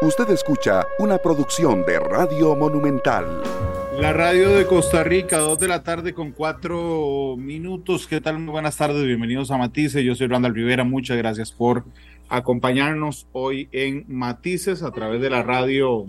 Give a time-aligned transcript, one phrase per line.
[0.00, 3.42] Usted escucha una producción de Radio Monumental.
[3.98, 8.06] La radio de Costa Rica, dos de la tarde con cuatro minutos.
[8.06, 8.38] ¿Qué tal?
[8.38, 10.04] Muy buenas tardes, bienvenidos a Matices.
[10.04, 11.84] Yo soy Randall Rivera, muchas gracias por
[12.28, 16.06] acompañarnos hoy en Matices a través de la radio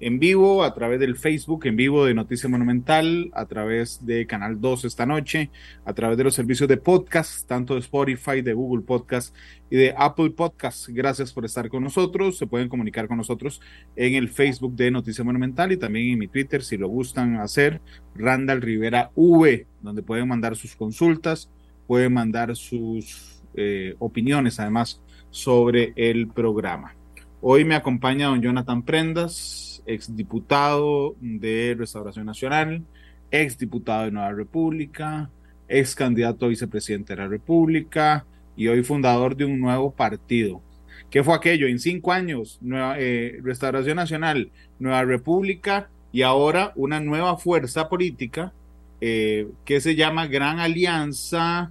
[0.00, 4.60] en vivo, a través del Facebook en vivo de Noticia Monumental, a través de Canal
[4.60, 5.50] 2 esta noche,
[5.84, 9.34] a través de los servicios de podcast, tanto de Spotify, de Google Podcast
[9.70, 10.88] y de Apple Podcast.
[10.88, 12.38] Gracias por estar con nosotros.
[12.38, 13.60] Se pueden comunicar con nosotros
[13.96, 17.80] en el Facebook de Noticia Monumental y también en mi Twitter, si lo gustan hacer,
[18.14, 21.50] Randall Rivera V, donde pueden mandar sus consultas,
[21.86, 26.94] pueden mandar sus eh, opiniones además sobre el programa.
[27.40, 32.84] Hoy me acompaña don Jonathan Prendas, exdiputado de Restauración Nacional,
[33.30, 35.30] exdiputado de Nueva República,
[35.66, 38.24] ex candidato a vicepresidente de la República
[38.56, 40.62] y hoy fundador de un nuevo partido.
[41.10, 41.66] ¿Qué fue aquello?
[41.66, 42.60] En cinco años,
[42.96, 48.52] eh, Restauración Nacional, Nueva República y ahora una nueva fuerza política
[49.00, 51.70] eh, que se llama Gran Alianza,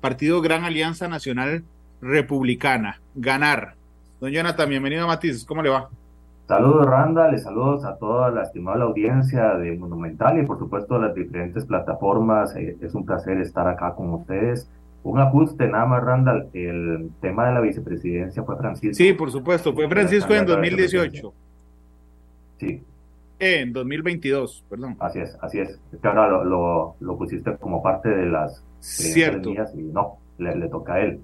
[0.00, 1.64] Partido Gran Alianza Nacional
[2.00, 3.74] Republicana, Ganar.
[4.20, 5.90] Don Jonathan, bienvenido a Matices, ¿cómo le va?
[6.46, 11.64] Saludos Randall, saludos a toda la estimada audiencia de Monumental y por supuesto las diferentes
[11.64, 12.54] plataformas.
[12.54, 14.70] Eh, es un placer estar acá con ustedes.
[15.04, 16.50] Un ajuste nada más, Randall.
[16.52, 18.94] El tema de la vicepresidencia fue Francisco.
[18.94, 21.32] Sí, por supuesto, fue Francisco en 2018.
[22.60, 22.82] Sí.
[23.38, 24.96] en 2022, perdón.
[25.00, 25.80] Así es, así es.
[25.92, 28.62] Es que ahora lo, lo, pusiste como parte de las...
[28.80, 29.50] Cierto.
[29.50, 31.20] y no, le, le toca a él.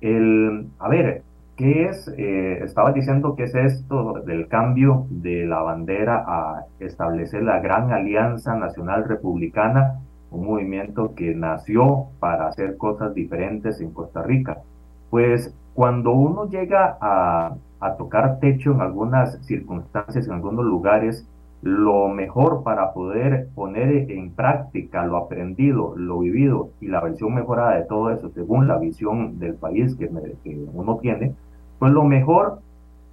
[0.00, 1.22] El, a ver,
[1.60, 2.08] ¿Qué es?
[2.16, 7.92] Eh, estaba diciendo que es esto del cambio de la bandera a establecer la Gran
[7.92, 14.62] Alianza Nacional Republicana, un movimiento que nació para hacer cosas diferentes en Costa Rica.
[15.10, 17.56] Pues cuando uno llega a,
[17.98, 21.28] tocar techo en algunas circunstancias, en algunos lugares,
[21.60, 27.76] lo mejor para poder poner en práctica lo aprendido, lo vivido y la versión mejorada
[27.76, 30.08] de todo eso, según la visión del país que
[30.72, 31.34] uno tiene,
[31.80, 32.60] pues lo mejor,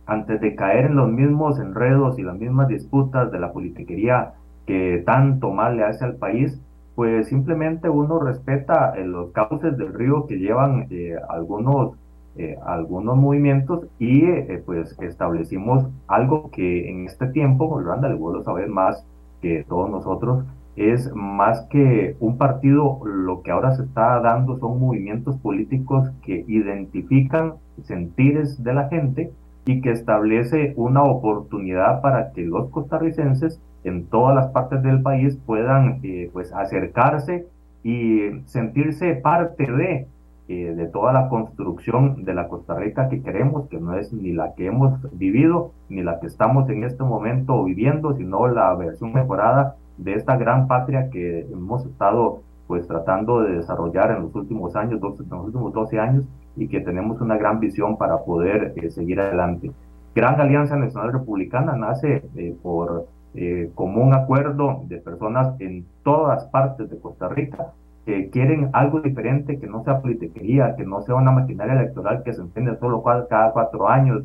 [0.06, 4.34] antes de caer en los mismos enredos y las mismas disputas de la politiquería
[4.66, 6.62] que tanto mal le hace al país,
[6.94, 11.96] pues simplemente uno respeta eh, los cauces del río que llevan eh, algunos,
[12.36, 14.22] eh, algunos movimientos y
[14.66, 19.06] pues establecimos algo que en este tiempo, Randa, le vuelvo a saber más
[19.42, 20.44] que todos nosotros,
[20.76, 26.44] es más que un partido, lo que ahora se está dando son movimientos políticos que
[26.48, 29.32] identifican sentires de la gente
[29.66, 35.38] y que establece una oportunidad para que los costarricenses en todas las partes del país
[35.46, 37.48] puedan eh, pues acercarse
[37.84, 40.08] y sentirse parte de,
[40.48, 44.32] eh, de toda la construcción de la Costa Rica que queremos, que no es ni
[44.32, 49.14] la que hemos vivido, ni la que estamos en este momento viviendo, sino la versión
[49.14, 54.76] mejorada de esta gran patria que hemos estado pues tratando de desarrollar en los últimos
[54.76, 56.26] años, en los últimos 12 años,
[56.58, 59.72] y que tenemos una gran visión para poder eh, seguir adelante.
[60.14, 66.90] Gran Alianza Nacional Republicana nace eh, por eh, común acuerdo de personas en todas partes
[66.90, 67.74] de Costa Rica
[68.06, 72.34] que quieren algo diferente, que no sea politiquería, que no sea una maquinaria electoral que
[72.34, 74.24] se entiende solo cada cuatro años,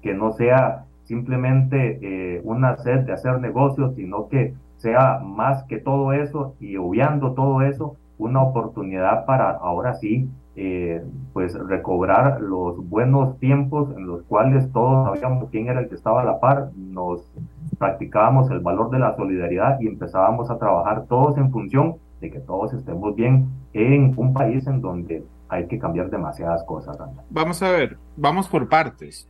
[0.00, 6.12] que no sea simplemente una sed de hacer negocios, sino que sea más que todo
[6.12, 10.28] eso y obviando todo eso, una oportunidad para ahora sí
[10.58, 11.04] eh,
[11.34, 16.22] pues recobrar los buenos tiempos en los cuales todos sabíamos quién era el que estaba
[16.22, 17.30] a la par, nos
[17.78, 22.40] practicábamos el valor de la solidaridad y empezábamos a trabajar todos en función de que
[22.40, 26.96] todos estemos bien en un país en donde hay que cambiar demasiadas cosas.
[27.28, 29.28] Vamos a ver, vamos por partes.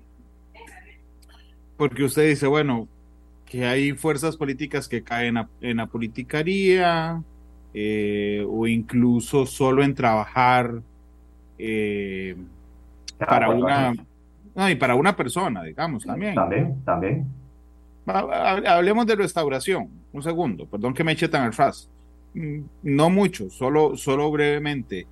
[1.76, 2.86] Porque usted dice, bueno,
[3.46, 7.22] que hay fuerzas políticas que caen en la politicaría
[7.72, 10.82] eh, o incluso solo en trabajar
[11.58, 12.36] eh,
[13.18, 13.94] para una
[14.70, 16.34] y para una persona, digamos, también.
[16.34, 17.26] También, también.
[18.06, 21.90] Hablemos de restauración, un segundo, perdón que me eche tan atrás.
[22.34, 25.06] Mm, no mucho, solo, solo brevemente.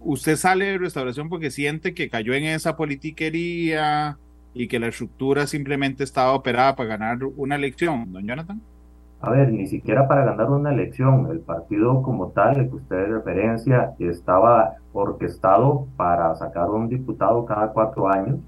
[0.00, 4.18] ¿Usted sale de restauración porque siente que cayó en esa politiquería
[4.54, 8.60] y que la estructura simplemente estaba operada para ganar una elección, don Jonathan?
[9.20, 11.28] A ver, ni siquiera para ganar una elección.
[11.30, 17.72] El partido como tal, el que usted referencia, estaba orquestado para sacar un diputado cada
[17.72, 18.38] cuatro años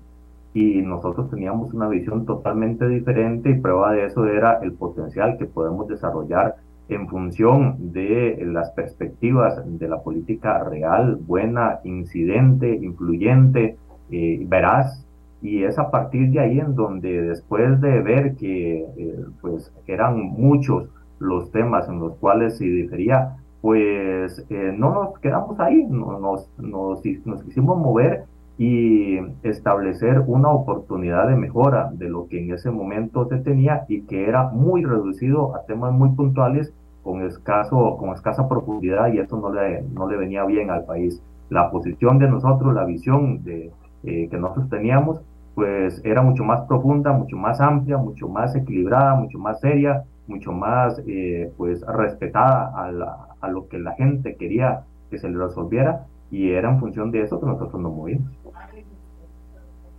[0.52, 5.46] y nosotros teníamos una visión totalmente diferente y prueba de eso era el potencial que
[5.46, 6.56] podemos desarrollar
[6.88, 13.76] en función de las perspectivas de la política real, buena, incidente, influyente,
[14.10, 15.05] eh, veraz
[15.46, 20.18] y es a partir de ahí en donde después de ver que eh, pues eran
[20.18, 20.88] muchos
[21.20, 26.50] los temas en los cuales se difería, pues eh, no nos quedamos ahí, nos, nos,
[26.58, 28.24] nos, quisimos mover
[28.58, 34.02] y establecer una oportunidad de mejora de lo que en ese momento se tenía y
[34.02, 39.36] que era muy reducido a temas muy puntuales con, escaso, con escasa profundidad y eso
[39.36, 41.22] no le, no le venía bien al país.
[41.50, 43.70] La posición de nosotros, la visión de,
[44.02, 45.20] eh, que nosotros teníamos,
[45.56, 50.52] pues era mucho más profunda, mucho más amplia, mucho más equilibrada, mucho más seria, mucho
[50.52, 56.04] más eh, pues respetada a, a, lo que la gente quería que se le resolviera
[56.30, 58.30] y era en función de eso que nosotros nos movimos.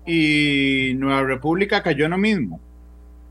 [0.05, 2.59] Y Nueva República cayó en lo mismo.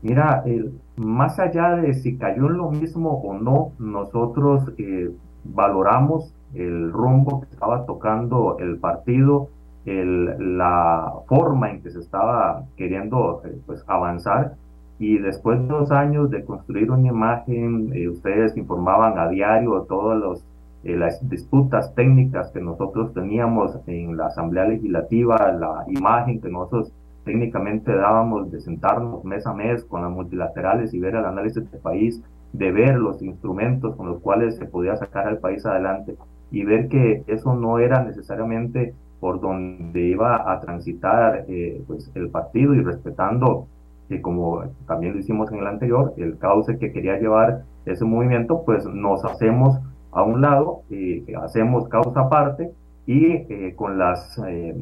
[0.01, 5.11] Mira, el, más allá de si cayó en lo mismo o no, nosotros eh,
[5.45, 9.49] valoramos el rumbo que estaba tocando el partido,
[9.87, 14.55] el, la forma en que se estaba queriendo eh, pues, avanzar.
[14.99, 20.19] Y después de dos años de construir una imagen, eh, ustedes informaban a diario todas
[20.19, 20.45] los,
[20.83, 26.91] las disputas técnicas que nosotros teníamos en la Asamblea Legislativa, la imagen que nosotros
[27.23, 31.81] técnicamente dábamos de sentarnos mes a mes con las multilaterales y ver el análisis del
[31.81, 32.21] país,
[32.53, 36.15] de ver los instrumentos con los cuales se podía sacar al país adelante
[36.51, 42.29] y ver que eso no era necesariamente por donde iba a transitar eh, pues el
[42.29, 43.67] partido y respetando
[44.09, 48.63] que como también lo hicimos en el anterior, el cauce que quería llevar ese movimiento,
[48.65, 49.79] pues nos hacemos
[50.11, 52.71] a un lado, y hacemos causa aparte
[53.05, 54.75] y eh, con, las, eh,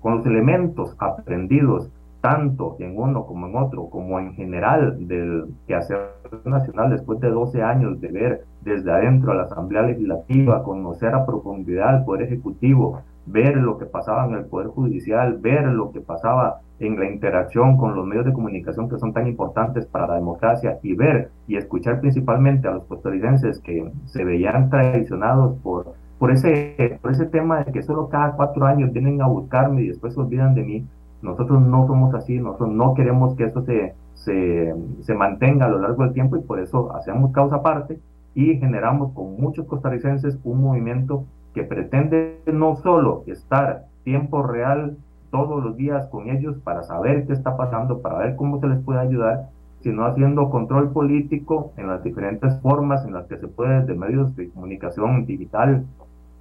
[0.00, 1.90] con los elementos aprendidos
[2.20, 6.12] tanto en uno como en otro, como en general del quehacer
[6.44, 11.26] nacional después de 12 años de ver desde adentro a la Asamblea Legislativa, conocer a
[11.26, 16.00] profundidad el Poder Ejecutivo, ver lo que pasaba en el Poder Judicial, ver lo que
[16.00, 20.14] pasaba en la interacción con los medios de comunicación que son tan importantes para la
[20.16, 26.30] democracia y ver y escuchar principalmente a los costarricenses que se veían traicionados por por
[26.30, 30.14] ese, por ese tema de que solo cada cuatro años vienen a buscarme y después
[30.14, 30.86] se olvidan de mí.
[31.20, 35.80] Nosotros no somos así, nosotros no queremos que esto se, se, se mantenga a lo
[35.80, 37.98] largo del tiempo y por eso hacemos causa aparte
[38.36, 41.24] y generamos con muchos costarricenses un movimiento
[41.54, 44.96] que pretende no solo estar tiempo real
[45.30, 48.82] todos los días con ellos para saber qué está pasando, para ver cómo se les
[48.82, 49.48] puede ayudar,
[49.80, 54.36] sino haciendo control político en las diferentes formas en las que se puede desde medios
[54.36, 55.84] de comunicación digital,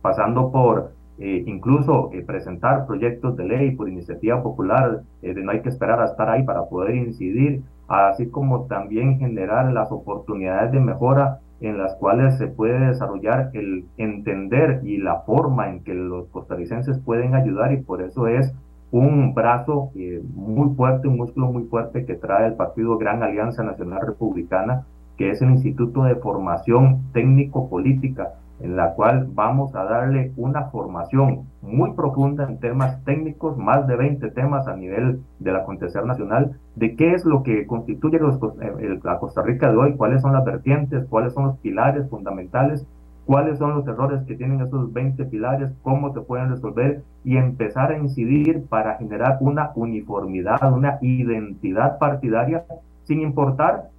[0.01, 5.51] pasando por eh, incluso eh, presentar proyectos de ley por iniciativa popular, eh, de no
[5.51, 10.71] hay que esperar a estar ahí para poder incidir, así como también generar las oportunidades
[10.71, 15.93] de mejora en las cuales se puede desarrollar el entender y la forma en que
[15.93, 18.53] los costarricenses pueden ayudar y por eso es
[18.91, 19.91] un brazo
[20.33, 24.85] muy fuerte, un músculo muy fuerte que trae el partido Gran Alianza Nacional Republicana,
[25.17, 31.47] que es el Instituto de Formación Técnico-Política en la cual vamos a darle una formación
[31.61, 36.95] muy profunda en temas técnicos, más de 20 temas a nivel del acontecer nacional, de
[36.95, 40.45] qué es lo que constituye los, eh, la Costa Rica de hoy, cuáles son las
[40.45, 42.85] vertientes, cuáles son los pilares fundamentales,
[43.25, 47.91] cuáles son los errores que tienen esos 20 pilares, cómo se pueden resolver y empezar
[47.91, 52.65] a incidir para generar una uniformidad, una identidad partidaria,
[53.03, 53.89] sin importar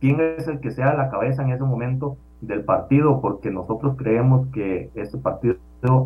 [0.00, 4.48] quién es el que sea la cabeza en ese momento del partido porque nosotros creemos
[4.48, 5.56] que este partido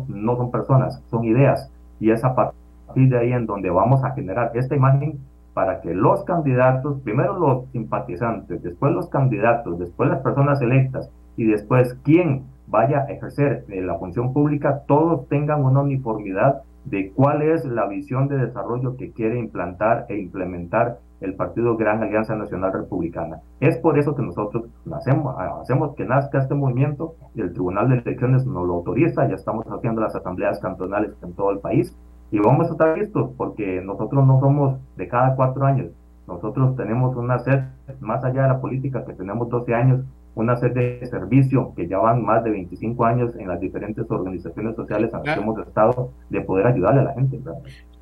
[0.07, 1.69] no son personas, son ideas.
[1.99, 5.19] Y es a partir de ahí en donde vamos a generar esta imagen
[5.53, 11.45] para que los candidatos, primero los simpatizantes, después los candidatos, después las personas electas y
[11.45, 17.41] después quien vaya a ejercer eh, la función pública, todos tengan una uniformidad de cuál
[17.41, 22.71] es la visión de desarrollo que quiere implantar e implementar el Partido Gran Alianza Nacional
[22.71, 23.41] Republicana.
[23.59, 28.45] Es por eso que nosotros hacemos, hacemos que nazca este movimiento el Tribunal de Elecciones
[28.45, 31.95] nos lo autoriza, ya estamos haciendo las asambleas cantonales en todo el país
[32.31, 35.91] y vamos a estar listos porque nosotros no somos de cada cuatro años,
[36.27, 37.61] nosotros tenemos una sed,
[38.01, 40.01] más allá de la política, que tenemos 12 años,
[40.37, 44.75] una sed de servicio que ya van más de 25 años en las diferentes organizaciones
[44.75, 47.39] sociales en las que hemos estado de poder ayudarle a la gente.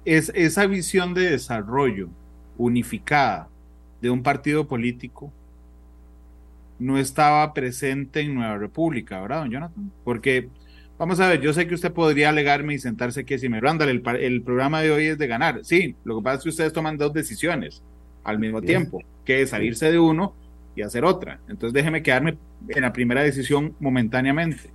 [0.03, 2.09] Es esa visión de desarrollo
[2.57, 3.47] unificada
[4.01, 5.31] de un partido político
[6.77, 9.91] no estaba presente en Nueva República, ¿verdad, don Jonathan?
[10.03, 10.49] Porque,
[10.97, 13.89] vamos a ver, yo sé que usted podría alegarme y sentarse aquí y decirme, Randall,
[13.89, 15.59] el, el programa de hoy es de ganar.
[15.63, 17.81] Sí, lo que pasa es que ustedes toman dos decisiones
[18.23, 20.33] al mismo tiempo, que es salirse de uno
[20.75, 21.39] y hacer otra.
[21.47, 24.69] Entonces déjeme quedarme en la primera decisión momentáneamente.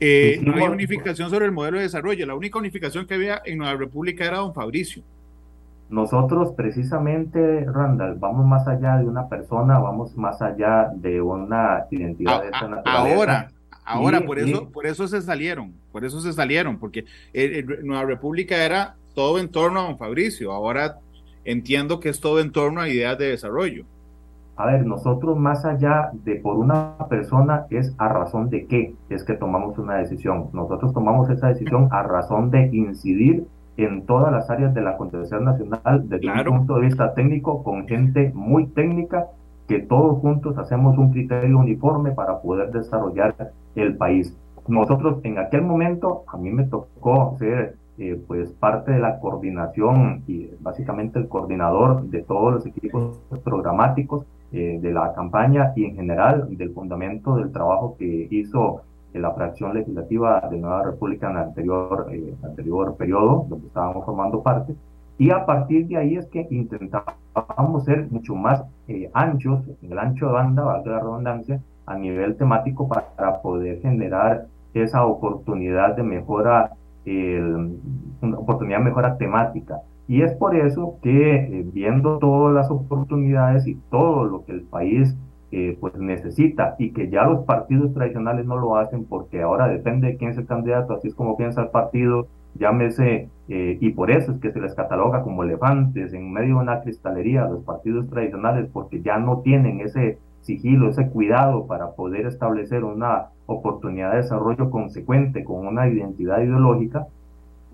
[0.00, 2.26] Eh, no hay unificación sobre el modelo de desarrollo.
[2.26, 5.02] La única unificación que había en Nueva República era don Fabricio
[5.90, 12.40] Nosotros precisamente, Randall, vamos más allá de una persona, vamos más allá de una identidad
[12.40, 13.14] de esta naturaleza.
[13.14, 13.50] Ahora,
[13.84, 17.04] ahora, por eso, por eso se salieron, por eso se salieron, porque
[17.82, 20.96] Nueva República era todo en torno a don Fabricio, ahora
[21.44, 23.84] entiendo que es todo en torno a ideas de desarrollo.
[24.60, 29.24] A ver, nosotros más allá de por una persona es a razón de qué es
[29.24, 30.50] que tomamos una decisión.
[30.52, 33.46] Nosotros tomamos esa decisión a razón de incidir
[33.78, 37.88] en todas las áreas de la Constitución Nacional desde un punto de vista técnico, con
[37.88, 39.28] gente muy técnica,
[39.66, 43.34] que todos juntos hacemos un criterio uniforme para poder desarrollar
[43.76, 44.36] el país.
[44.68, 50.22] Nosotros en aquel momento, a mí me tocó ser eh, pues parte de la coordinación
[50.26, 55.94] y básicamente el coordinador de todos los equipos programáticos eh, de la campaña y en
[55.94, 61.42] general del fundamento del trabajo que hizo la fracción legislativa de Nueva República en el
[61.42, 64.74] anterior, eh, anterior periodo, donde estábamos formando parte,
[65.18, 69.98] y a partir de ahí es que intentábamos ser mucho más eh, anchos, en el
[70.00, 76.02] ancho de banda, valga la redundancia, a nivel temático para poder generar esa oportunidad de
[76.02, 76.72] mejora,
[77.06, 79.80] una oportunidad de mejora temática.
[80.10, 84.62] Y es por eso que eh, viendo todas las oportunidades y todo lo que el
[84.62, 85.16] país
[85.80, 90.16] pues necesita y que ya los partidos tradicionales no lo hacen porque ahora depende de
[90.16, 94.30] quién es el candidato, así es como piensa el partido, llámese, eh, y por eso
[94.30, 98.68] es que se les cataloga como elefantes en medio de una cristalería los partidos tradicionales
[98.72, 104.70] porque ya no tienen ese sigilo, ese cuidado para poder establecer una oportunidad de desarrollo
[104.70, 107.06] consecuente con una identidad ideológica,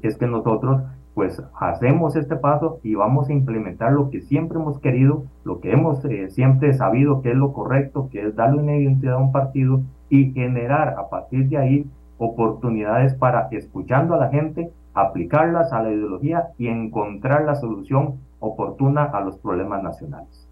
[0.03, 0.83] es que nosotros
[1.17, 5.73] pues hacemos este paso y vamos a implementar lo que siempre hemos querido, lo que
[5.73, 9.33] hemos eh, siempre sabido que es lo correcto, que es darle una identidad a un
[9.33, 9.81] partido
[10.11, 11.87] y generar a partir de ahí
[12.19, 19.05] oportunidades para, escuchando a la gente, aplicarlas a la ideología y encontrar la solución oportuna
[19.05, 20.47] a los problemas nacionales.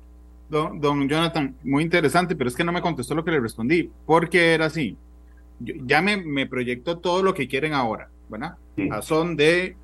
[0.49, 3.91] Don, don Jonathan, muy interesante, pero es que no me contestó lo que le respondí,
[4.07, 4.97] porque era así.
[5.61, 8.57] ya me, me proyectó todo lo que quieren ahora, ¿verdad?
[8.91, 9.77] A son de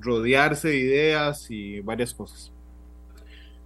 [0.00, 2.52] rodearse de ideas y varias cosas.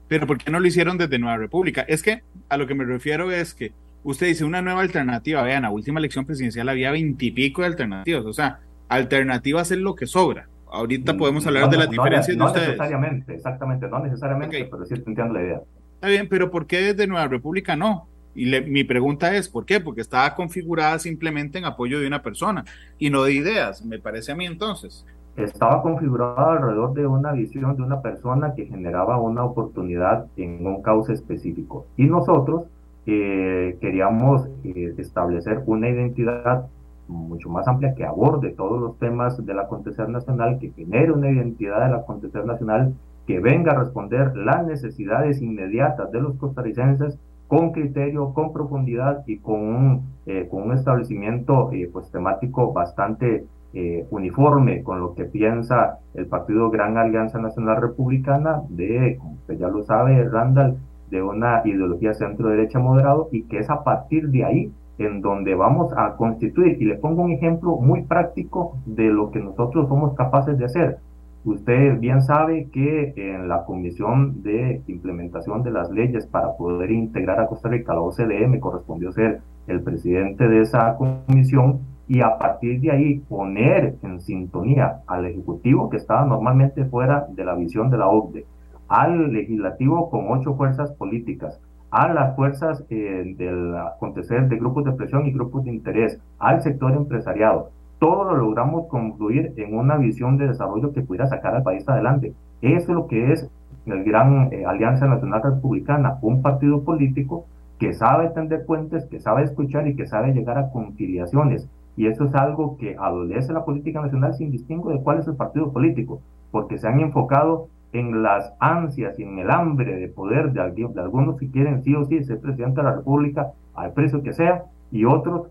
[0.08, 1.82] Pero ¿por qué no lo hicieron desde Nueva República?
[1.82, 3.72] Es que a lo que me refiero es que
[4.02, 5.42] usted dice una nueva alternativa.
[5.42, 8.24] Vean, la última elección presidencial había veintipico de alternativas.
[8.24, 10.48] O sea, alternativas es lo que sobra.
[10.70, 12.66] Ahorita mm, podemos hablar de las diferencias no de ustedes.
[12.68, 15.60] No necesariamente, exactamente, no necesariamente, pero sí entiendo la idea.
[15.94, 18.08] Está bien, pero ¿por qué desde Nueva República no?
[18.34, 19.78] Y mi pregunta es, ¿por qué?
[19.78, 22.64] Porque estaba configurada simplemente en apoyo de una persona
[22.98, 27.76] y no de ideas, me parece a mí entonces estaba configurado alrededor de una visión
[27.76, 31.86] de una persona que generaba una oportunidad en un cauce específico.
[31.96, 32.64] Y nosotros
[33.06, 36.66] eh, queríamos eh, establecer una identidad
[37.08, 41.84] mucho más amplia que aborde todos los temas del acontecer nacional, que genere una identidad
[41.84, 42.94] del acontecer nacional
[43.26, 49.38] que venga a responder las necesidades inmediatas de los costarricenses con criterio, con profundidad y
[49.38, 55.98] con un, eh, con un establecimiento pues, temático bastante eh, uniforme con lo que piensa
[56.14, 60.76] el partido Gran Alianza Nacional Republicana, de, como usted ya lo sabe, Randall,
[61.10, 65.92] de una ideología centro-derecha moderado, y que es a partir de ahí en donde vamos
[65.96, 66.80] a constituir.
[66.80, 70.98] Y le pongo un ejemplo muy práctico de lo que nosotros somos capaces de hacer.
[71.44, 77.38] Usted bien sabe que en la Comisión de Implementación de las Leyes para poder integrar
[77.38, 82.20] a Costa Rica a la OCDE me correspondió ser el presidente de esa comisión y
[82.20, 87.54] a partir de ahí poner en sintonía al Ejecutivo que estaba normalmente fuera de la
[87.54, 88.44] visión de la OCDE,
[88.88, 94.92] al Legislativo con ocho fuerzas políticas, a las fuerzas eh, del acontecer de grupos de
[94.92, 97.70] presión y grupos de interés, al sector empresariado.
[97.98, 102.34] Todo lo logramos concluir en una visión de desarrollo que pudiera sacar al país adelante.
[102.60, 103.48] Eso es lo que es
[103.86, 107.46] el gran eh, Alianza Nacional Republicana, un partido político
[107.78, 112.24] que sabe tender puentes, que sabe escuchar y que sabe llegar a conciliaciones y eso
[112.24, 116.20] es algo que adolece la política nacional sin distingo de cuál es el partido político,
[116.50, 121.00] porque se han enfocado en las ansias y en el hambre de poder de, de
[121.00, 124.64] algunos que quieren sí o sí ser presidente de la República al precio que sea,
[124.90, 125.48] y otros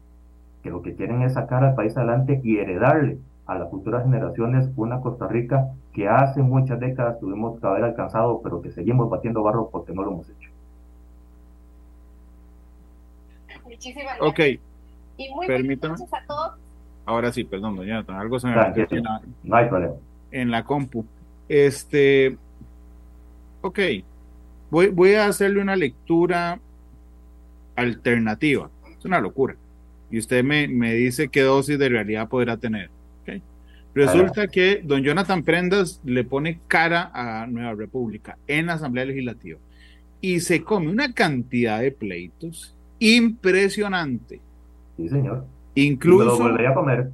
[0.62, 4.70] que lo que quieren es sacar al país adelante y heredarle a las futuras generaciones
[4.78, 9.44] una Costa Rica que hace muchas décadas tuvimos que haber alcanzado, pero que seguimos batiendo
[9.44, 10.50] barro porque no lo hemos hecho.
[13.66, 14.73] Muchísimas gracias.
[15.18, 15.96] Y muy Permítame.
[15.96, 16.54] a todos.
[17.06, 19.94] Ahora sí, perdón, doña algo se me en la, no hay problema.
[20.32, 21.06] En la compu.
[21.50, 22.38] Este,
[23.62, 23.80] ok,
[24.72, 26.60] voy, voy a hacerle una lectura
[27.76, 28.70] alternativa.
[28.98, 29.56] Es una locura.
[30.10, 32.90] Y usted me, me dice qué dosis de realidad podrá tener.
[33.24, 33.42] Okay.
[33.94, 39.60] Resulta que don Jonathan Prendas le pone cara a Nueva República en la Asamblea Legislativa
[40.22, 44.40] y se come una cantidad de pleitos impresionante.
[44.98, 45.46] Sí, señor.
[45.76, 46.26] Incluso.
[46.26, 47.12] lo volvería a comer.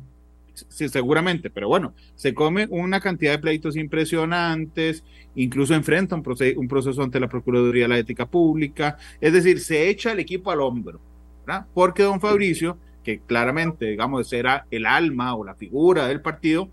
[0.67, 5.03] Sí, seguramente, pero bueno, se come una cantidad de pleitos impresionantes,
[5.35, 9.59] incluso enfrenta un, proceso, un proceso ante la Procuraduría de la Ética Pública, es decir,
[9.61, 10.99] se echa el equipo al hombro,
[11.45, 11.65] ¿verdad?
[11.73, 16.69] Porque don Fabricio, que claramente, digamos, era el alma o la figura del partido,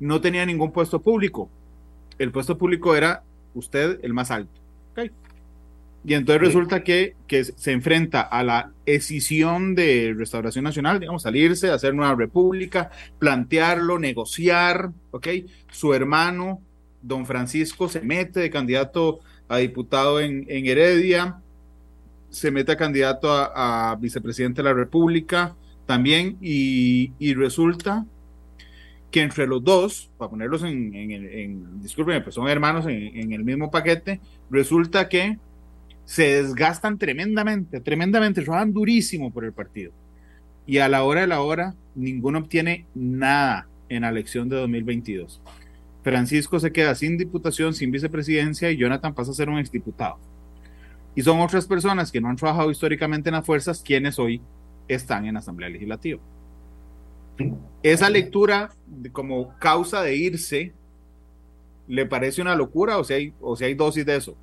[0.00, 1.48] no tenía ningún puesto público.
[2.18, 3.22] El puesto público era
[3.54, 4.60] usted el más alto.
[4.92, 5.10] ¿okay?
[6.04, 8.72] Y entonces resulta que, que se enfrenta a la
[9.74, 15.28] de Restauración Nacional, digamos, salirse, hacer nueva república, plantearlo, negociar, ¿ok?
[15.70, 16.60] Su hermano,
[17.02, 21.40] don Francisco, se mete de candidato a diputado en, en Heredia,
[22.30, 25.56] se mete a candidato a, vicepresidente de la República
[25.86, 28.06] también, y, y resulta
[29.10, 33.42] que entre los dos, para ponerlos en, en, en discúlpenme, pues son hermanos en el
[33.42, 34.20] mismo paquete,
[34.50, 35.38] resulta que
[36.10, 39.92] se desgastan tremendamente, tremendamente, trabajan durísimo por el partido.
[40.66, 45.40] Y a la hora de la hora, ninguno obtiene nada en la elección de 2022.
[46.02, 50.18] Francisco se queda sin diputación, sin vicepresidencia y Jonathan pasa a ser un exdiputado.
[51.14, 54.42] Y son otras personas que no han trabajado históricamente en las fuerzas quienes hoy
[54.88, 56.20] están en la Asamblea Legislativa.
[57.84, 58.70] Esa lectura
[59.12, 60.72] como causa de irse,
[61.86, 64.36] ¿le parece una locura o si hay, o si hay dosis de eso?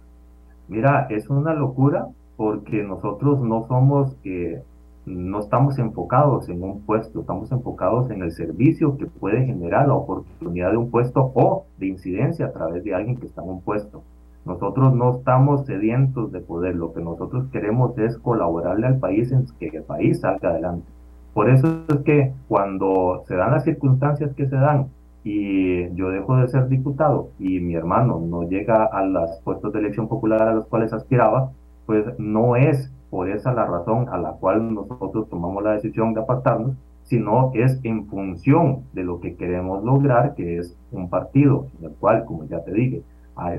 [0.67, 4.61] Mira, es una locura porque nosotros no somos, eh,
[5.05, 9.95] no estamos enfocados en un puesto, estamos enfocados en el servicio que puede generar la
[9.95, 13.61] oportunidad de un puesto o de incidencia a través de alguien que está en un
[13.61, 14.03] puesto.
[14.45, 19.45] Nosotros no estamos sedientos de poder, lo que nosotros queremos es colaborarle al país en
[19.59, 20.87] que el país salga adelante.
[21.33, 24.87] Por eso es que cuando se dan las circunstancias que se dan
[25.29, 29.79] y yo dejo de ser diputado y mi hermano no llega a los puestos de
[29.79, 31.51] elección popular a los cuales aspiraba,
[31.85, 36.21] pues no es por esa la razón a la cual nosotros tomamos la decisión de
[36.21, 41.87] apartarnos, sino es en función de lo que queremos lograr, que es un partido en
[41.87, 43.01] el cual, como ya te dije,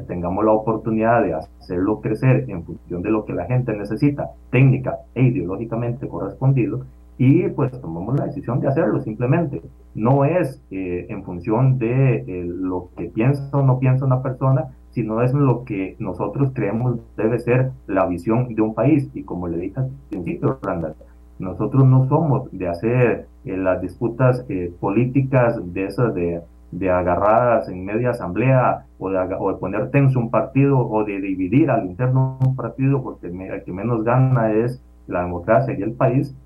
[0.07, 5.01] tengamos la oportunidad de hacerlo crecer en función de lo que la gente necesita, técnica
[5.15, 6.87] e ideológicamente correspondido,
[7.19, 9.61] y pues tomamos la decisión de hacerlo simplemente.
[9.95, 14.69] No es eh, en función de eh, lo que piensa o no piensa una persona,
[14.91, 19.11] sino es lo que nosotros creemos debe ser la visión de un país.
[19.15, 20.95] Y como le dije al principio, Randall,
[21.41, 24.47] nosotros no somos de hacer eh, las disputas
[24.79, 30.21] políticas de esas de, de, agarradas en media asamblea o de, o de, poner tenso
[30.21, 34.81] un partido o de dividir al interno un partido porque el que menos gana es
[35.09, 36.37] la democracia y el país,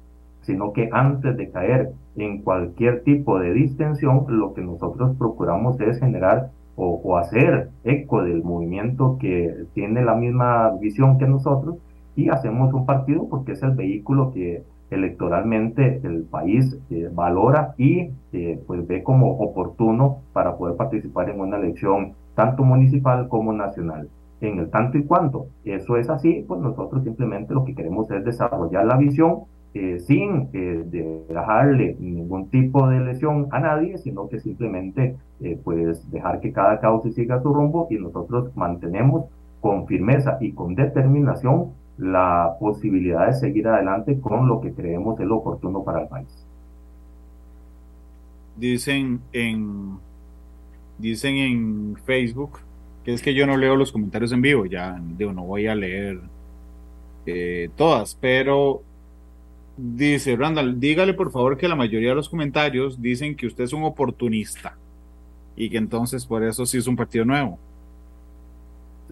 [0.42, 5.98] sino que antes de caer en cualquier tipo de distensión, lo que nosotros procuramos es
[5.98, 11.76] generar o, hacer eco del movimiento que tiene la misma visión que nosotros
[12.16, 18.10] y hacemos un partido porque es el vehículo que electoralmente el país eh, valora y
[18.32, 24.08] eh, pues ve como oportuno para poder participar en una elección tanto municipal como nacional.
[24.40, 28.24] En el tanto y cuanto eso es así, pues nosotros simplemente lo que queremos es
[28.24, 30.84] desarrollar la visión eh, sin eh,
[31.30, 36.78] dejarle ningún tipo de lesión a nadie, sino que simplemente eh, pues dejar que cada
[36.78, 39.24] causa siga su rumbo y nosotros mantenemos
[39.62, 45.26] con firmeza y con determinación la posibilidad de seguir adelante con lo que creemos es
[45.26, 46.46] lo oportuno para el país.
[48.58, 49.96] Dicen en
[50.98, 52.58] dicen en Facebook
[53.04, 55.74] que es que yo no leo los comentarios en vivo, ya digo, no voy a
[55.74, 56.20] leer
[57.74, 58.82] todas, pero
[59.84, 63.72] Dice Randall, dígale por favor que la mayoría de los comentarios dicen que usted es
[63.72, 64.76] un oportunista
[65.56, 67.58] y que entonces por eso sí es un partido nuevo.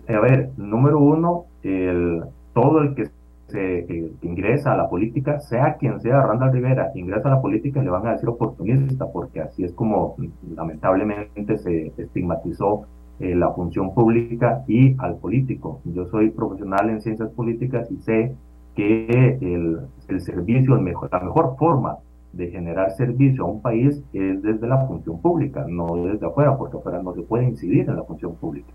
[0.07, 2.23] A ver, número uno, el,
[2.55, 3.09] todo el que
[3.49, 7.91] se ingresa a la política, sea quien sea Randall Rivera, ingresa a la política, le
[7.91, 10.15] van a decir oportunista, porque así es como
[10.55, 12.87] lamentablemente se estigmatizó
[13.19, 15.81] eh, la función pública y al político.
[15.85, 18.37] Yo soy profesional en ciencias políticas y sé
[18.81, 21.99] que el, el servicio, la mejor forma
[22.33, 26.79] de generar servicio a un país es desde la función pública, no desde afuera, porque
[26.79, 28.73] afuera no se puede incidir en la función pública.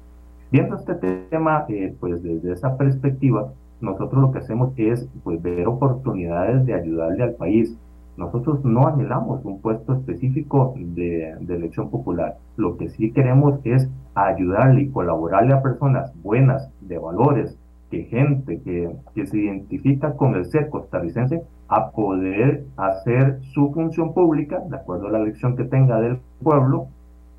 [0.51, 5.67] Viendo este tema, eh, pues desde esa perspectiva, nosotros lo que hacemos es pues, ver
[5.67, 7.75] oportunidades de ayudarle al país.
[8.15, 12.37] Nosotros no anhelamos un puesto específico de, de elección popular.
[12.57, 17.57] Lo que sí queremos es ayudarle y colaborarle a personas buenas, de valores,
[17.95, 24.13] que gente que, que se identifica con el ser costarricense a poder hacer su función
[24.13, 26.87] pública, de acuerdo a la elección que tenga del pueblo,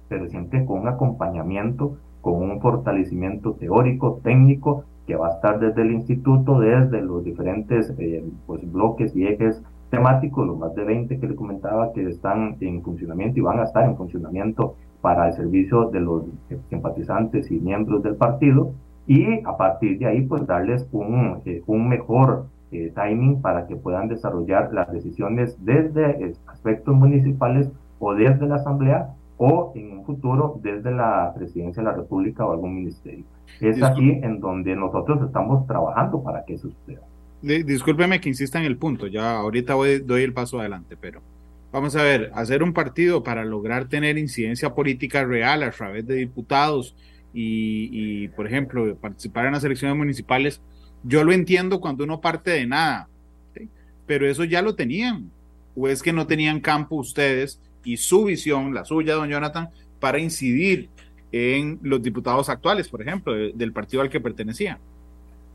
[0.08, 5.82] pero siempre con un acompañamiento, con un fortalecimiento teórico, técnico, que va a estar desde
[5.82, 11.20] el instituto, desde los diferentes eh, pues, bloques y ejes temáticos, los más de 20
[11.20, 15.34] que le comentaba que están en funcionamiento y van a estar en funcionamiento para el
[15.34, 16.24] servicio de los
[16.70, 18.72] simpatizantes y miembros del partido
[19.06, 23.76] y a partir de ahí pues darles un, eh, un mejor eh, timing para que
[23.76, 30.58] puedan desarrollar las decisiones desde aspectos municipales o desde la asamblea o en un futuro
[30.62, 33.24] desde la presidencia de la república o algún ministerio.
[33.60, 37.02] Es aquí en donde nosotros estamos trabajando para que eso suceda.
[37.42, 41.20] Discúlpeme que insista en el punto, ya ahorita voy, doy el paso adelante, pero
[41.70, 46.16] vamos a ver, hacer un partido para lograr tener incidencia política real a través de
[46.16, 46.96] diputados
[47.38, 50.62] y, por ejemplo, participar en las elecciones municipales,
[51.03, 53.09] yo lo entiendo cuando uno parte de nada,
[54.07, 55.31] pero eso ya lo tenían,
[55.77, 59.68] o es que no tenían campo ustedes y su visión, la suya, don Jonathan,
[60.01, 60.88] para incidir
[61.31, 64.79] en los diputados actuales, por ejemplo, del partido al que pertenecía.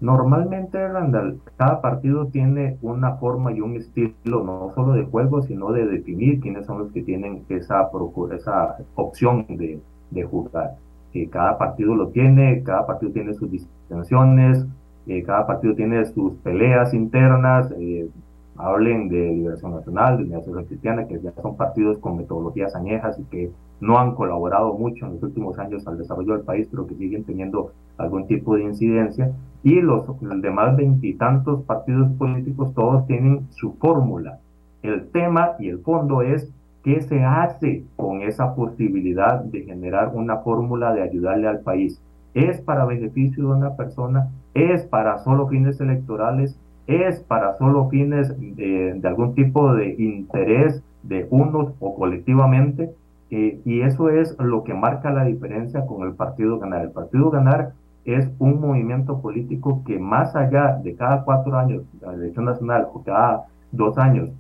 [0.01, 5.71] Normalmente, Randall, cada partido tiene una forma y un estilo, no solo de juego, sino
[5.71, 7.89] de definir quiénes son los que tienen esa,
[8.35, 9.79] esa opción de,
[10.11, 10.77] de jugar.
[11.13, 14.65] Eh, cada partido lo tiene, cada partido tiene sus distinciones,
[15.07, 18.07] eh, cada partido tiene sus peleas internas, eh,
[18.55, 23.23] hablen de Liberación Nacional, de Unidad Cristiana, que ya son partidos con metodologías añejas y
[23.23, 26.95] que no han colaborado mucho en los últimos años al desarrollo del país, pero que
[26.95, 29.31] siguen teniendo algún tipo de incidencia.
[29.63, 30.05] Y los,
[30.41, 34.39] demás veintitantos partidos políticos, todos tienen su fórmula.
[34.83, 36.51] El tema y el fondo es
[36.83, 42.01] qué se hace con esa posibilidad de generar una fórmula de ayudarle al país.
[42.33, 44.29] ¿Es para beneficio de una persona?
[44.53, 46.57] ¿Es para solo fines electorales?
[46.87, 52.89] ¿Es para solo fines de, de algún tipo de interés de unos o colectivamente?
[53.31, 56.83] Eh, y eso es lo que marca la diferencia con el Partido Ganar.
[56.83, 57.71] El Partido Ganar
[58.03, 63.03] es un movimiento político que más allá de cada cuatro años, la elección nacional o
[63.03, 64.31] cada dos años,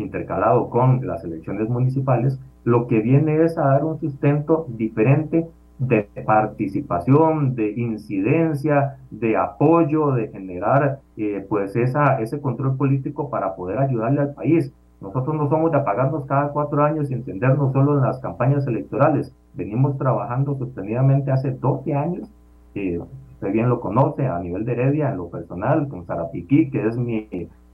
[0.00, 6.08] intercalado con las elecciones municipales, lo que viene es a dar un sustento diferente de
[6.26, 13.78] participación, de incidencia, de apoyo, de generar eh, pues esa, ese control político para poder
[13.78, 14.72] ayudarle al país.
[15.00, 19.34] Nosotros no somos de apagarnos cada cuatro años y encendernos solo en las campañas electorales.
[19.54, 22.30] Venimos trabajando sostenidamente hace 12 años,
[22.74, 23.00] eh,
[23.32, 26.98] usted bien lo conoce, a nivel de Heredia, en lo personal, con Sarapiquí, que es
[26.98, 27.26] mi,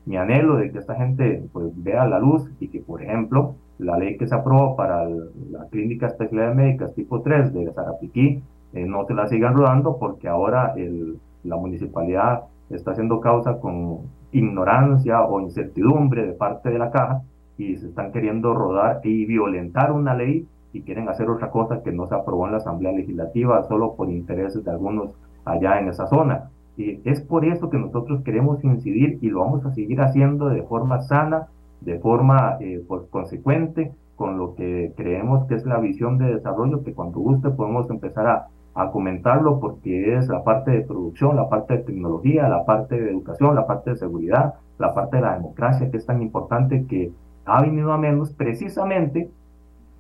[0.07, 3.99] mi anhelo de que esta gente pues, vea la luz y que, por ejemplo, la
[3.99, 8.42] ley que se aprobó para la clínica especial de médicas tipo 3 de Sarapiquí
[8.73, 14.01] eh, no se la sigan rodando porque ahora el, la municipalidad está haciendo causa con
[14.33, 17.23] ignorancia o incertidumbre de parte de la caja
[17.59, 21.92] y se están queriendo rodar y violentar una ley y quieren hacer otra cosa que
[21.92, 25.14] no se aprobó en la Asamblea Legislativa solo por intereses de algunos
[25.45, 26.51] allá en esa zona.
[26.77, 30.62] Y es por eso que nosotros queremos incidir y lo vamos a seguir haciendo de
[30.62, 31.49] forma sana,
[31.81, 36.83] de forma eh, pues, consecuente con lo que creemos que es la visión de desarrollo,
[36.83, 41.49] que cuando guste podemos empezar a, a comentarlo porque es la parte de producción, la
[41.49, 45.35] parte de tecnología, la parte de educación, la parte de seguridad, la parte de la
[45.35, 47.11] democracia que es tan importante que
[47.47, 49.31] ha venido a menos precisamente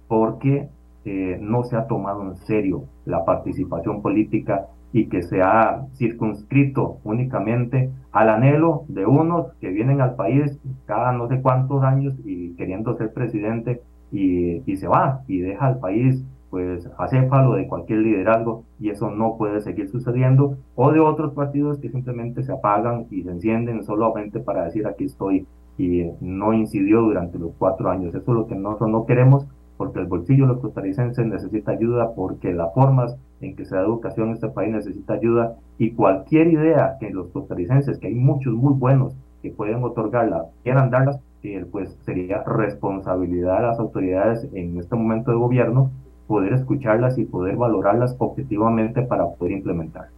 [0.08, 0.68] porque
[1.04, 6.98] eh, no se ha tomado en serio la participación política y que se ha circunscrito
[7.04, 12.54] únicamente al anhelo de unos que vienen al país cada no sé cuántos años y
[12.54, 17.98] queriendo ser presidente y, y se va y deja al país pues acéfalo de cualquier
[17.98, 23.06] liderazgo y eso no puede seguir sucediendo o de otros partidos que simplemente se apagan
[23.10, 25.46] y se encienden solamente para decir aquí estoy
[25.78, 28.14] y no incidió durante los cuatro años.
[28.14, 29.46] Eso es lo que nosotros no queremos
[29.76, 33.82] porque el bolsillo de los costarricenses necesita ayuda, porque las formas en que se da
[33.82, 38.54] educación en este país necesita ayuda y cualquier idea que los costarricenses, que hay muchos
[38.54, 44.78] muy buenos que pueden otorgarla, quieran darlas, eh, pues sería responsabilidad de las autoridades en
[44.78, 45.90] este momento de gobierno
[46.26, 50.12] poder escucharlas y poder valorarlas objetivamente para poder implementarlas.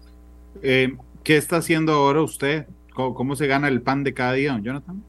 [0.63, 2.67] Eh, ¿Qué está haciendo ahora usted?
[2.95, 5.03] ¿Cómo, se gana el pan de cada día, don Jonathan?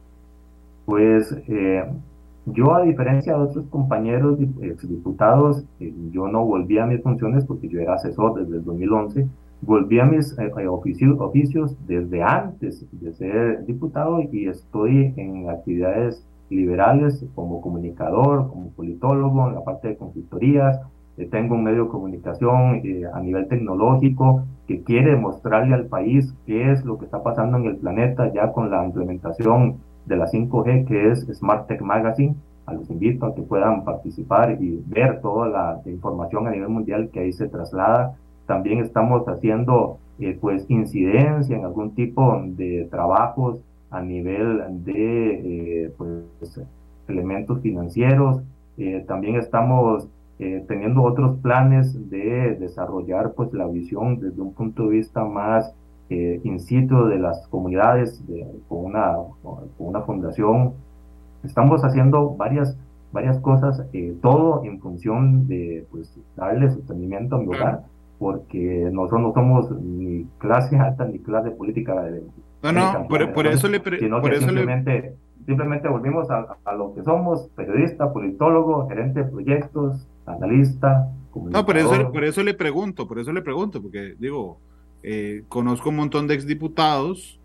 [0.86, 1.84] Pues eh,
[2.54, 7.68] yo, a diferencia de otros compañeros diputados, eh, yo no volví a mis funciones porque
[7.68, 9.28] yo era asesor desde el 2011.
[9.62, 10.36] Volví a mis
[10.70, 18.70] oficios, oficios desde antes de ser diputado y estoy en actividades liberales como comunicador, como
[18.72, 20.80] politólogo, en la parte de consultorías.
[21.18, 26.34] Eh, tengo un medio de comunicación eh, a nivel tecnológico que quiere mostrarle al país
[26.46, 29.78] qué es lo que está pasando en el planeta ya con la implementación
[30.10, 32.36] de la 5G, que es Smart Tech Magazine.
[32.67, 37.22] los invito a que puedan participar y ver toda la, información a nivel mundial que
[37.22, 38.17] ahí se traslada.
[38.45, 43.60] También estamos haciendo eh, pues incidencia en algún tipo de trabajos
[43.91, 46.62] a nivel de eh, pues,
[47.08, 48.41] elementos financieros.
[48.78, 50.08] Eh, también estamos
[50.69, 55.76] teniendo otros planes de desarrollar pues la visión desde un punto de vista más
[56.10, 58.24] in situ de las comunidades
[58.67, 60.74] con, una, con una fundación
[61.43, 62.78] Estamos haciendo varias,
[63.12, 67.84] varias cosas, eh, todo en función de pues, darle sostenimiento a mi hogar,
[68.17, 72.02] porque nosotros no somos ni clase alta ni clase política.
[72.04, 72.24] De,
[72.62, 73.80] no, no, por, eso le...
[73.80, 73.93] por
[74.34, 81.10] eso simplemente, simplemente volvimos a, a, lo que somos, periodista, politólogo, gerente de proyectos, analista.
[81.34, 84.58] No, por eso, por eso le pregunto, por eso le pregunto, porque digo,
[85.04, 87.40] eh, conozco un montón de exdiputados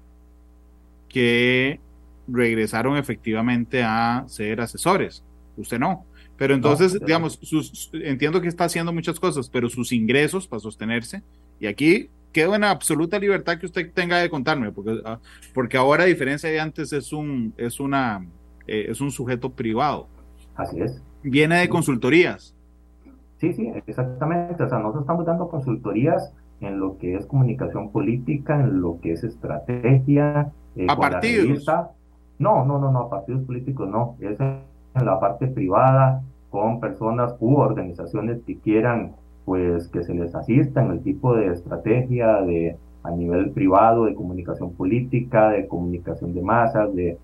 [1.09, 1.81] que
[2.27, 5.23] regresaron efectivamente a ser asesores.
[5.57, 6.05] Usted no.
[6.37, 11.23] Pero entonces, digamos, sus, entiendo que está haciendo muchas cosas, pero sus ingresos para sostenerse,
[11.61, 15.21] y aquí quedo en absoluta libertad que usted tenga de contarme, porque, ah,
[15.53, 18.27] porque ahora, a diferencia de antes, es un, es una,
[18.67, 20.09] eh, es un sujeto privado.
[20.57, 21.01] Así es.
[21.23, 22.55] Viene de consultorías.
[23.39, 24.63] Sí, sí, exactamente.
[24.63, 26.33] O sea, nosotros estamos dando consultorías
[26.65, 30.53] en lo que es comunicación política, en lo que es estrategia.
[30.77, 31.67] Eh, a partidos.
[32.39, 34.61] No, no, no, no, partidos políticos no, es en
[34.95, 39.13] la parte privada con personas u organizaciones que quieran
[39.45, 44.15] pues que se les asista en el tipo de estrategia de a nivel privado de
[44.15, 47.19] comunicación política, de comunicación de masas, de,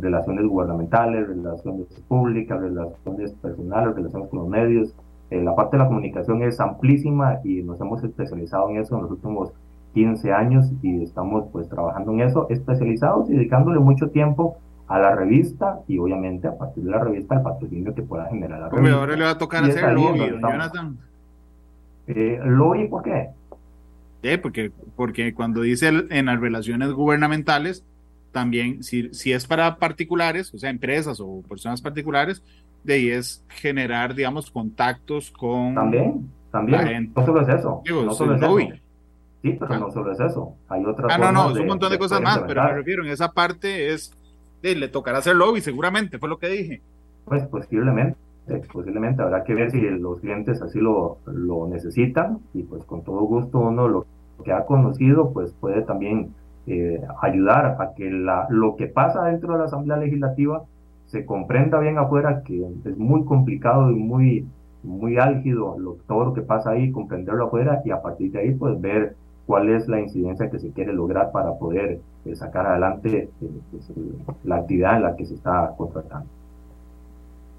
[0.00, 4.94] relaciones gubernamentales, relaciones públicas, relaciones personales, relaciones con los medios.
[5.30, 9.02] Eh, la parte de la comunicación es amplísima y nos hemos especializado en eso en
[9.02, 9.52] los últimos
[9.94, 14.56] 15 años y estamos pues trabajando en eso, especializados y dedicándole mucho tiempo
[14.86, 18.60] a la revista y obviamente a partir de la revista al patrocinio que pueda generar
[18.60, 18.96] la revista.
[18.96, 20.98] ahora le va a tocar hacer lobby, Jonathan.
[22.06, 23.30] Eh, ¿Lobby por qué?
[24.22, 27.84] Sí, porque, porque cuando dice en las relaciones gubernamentales,
[28.32, 32.42] también si, si es para particulares, o sea, empresas o personas particulares,
[32.84, 35.74] de ahí es generar, digamos, contactos con...
[35.74, 37.12] También, también.
[37.16, 37.82] No solo es eso.
[37.84, 38.58] no solo es eso
[39.42, 40.54] Sí, pero no solo es eso.
[40.68, 43.10] Hay otras Ah, no, no, es un montón de, cosas más, pero me refiero, en
[43.10, 44.16] esa parte es,
[44.62, 46.82] le tocará hacer lobby, seguramente, fue lo que dije.
[47.26, 48.16] Pues posiblemente,
[48.72, 53.20] posiblemente habrá que ver si los clientes así lo, lo necesitan y pues con todo
[53.20, 54.06] gusto uno lo
[54.44, 56.34] que ha conocido pues puede también
[56.66, 60.64] eh, ayudar a que la, lo que pasa dentro de la Asamblea Legislativa
[61.14, 64.44] se comprenda bien afuera, que es muy complicado y muy,
[64.82, 68.54] muy álgido lo, todo lo que pasa ahí, comprenderlo afuera y a partir de ahí
[68.54, 69.14] pues ver
[69.46, 73.92] cuál es la incidencia que se quiere lograr para poder eh, sacar adelante eh, pues,
[74.42, 76.26] la actividad en la que se está contratando.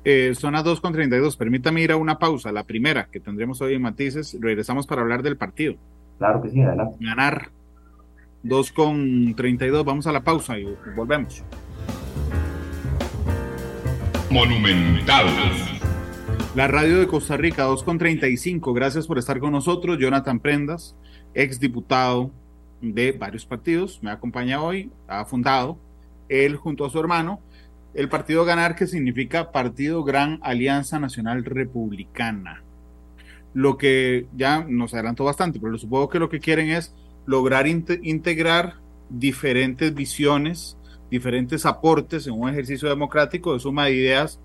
[0.04, 1.38] Eh, son las 2.32.
[1.38, 4.38] Permítame ir a una pausa, la primera que tendremos hoy en Matices.
[4.42, 5.76] Regresamos para hablar del partido.
[6.18, 6.98] Claro que sí, adelante.
[7.00, 7.52] Ganar
[8.44, 9.86] 2.32.
[9.86, 11.42] Vamos a la pausa y volvemos.
[14.36, 15.28] Monumental.
[16.56, 18.76] La radio de Costa Rica, 2.35.
[18.76, 19.98] Gracias por estar con nosotros.
[19.98, 20.94] Jonathan Prendas
[21.34, 22.32] ex diputado
[22.82, 25.80] de varios partidos, me acompaña hoy, ha fundado
[26.28, 27.40] él junto a su hermano
[27.94, 32.62] el partido Ganar, que significa Partido Gran Alianza Nacional Republicana.
[33.54, 36.94] Lo que ya nos adelantó bastante, pero supongo que lo que quieren es
[37.26, 40.78] lograr integrar diferentes visiones,
[41.16, 44.40] diferentes aportes en un ejercicio democrático de suma de ideas,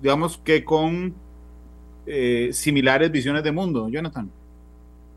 [0.00, 1.14] digamos que con
[2.06, 4.30] eh, similares visiones de mundo, Jonathan.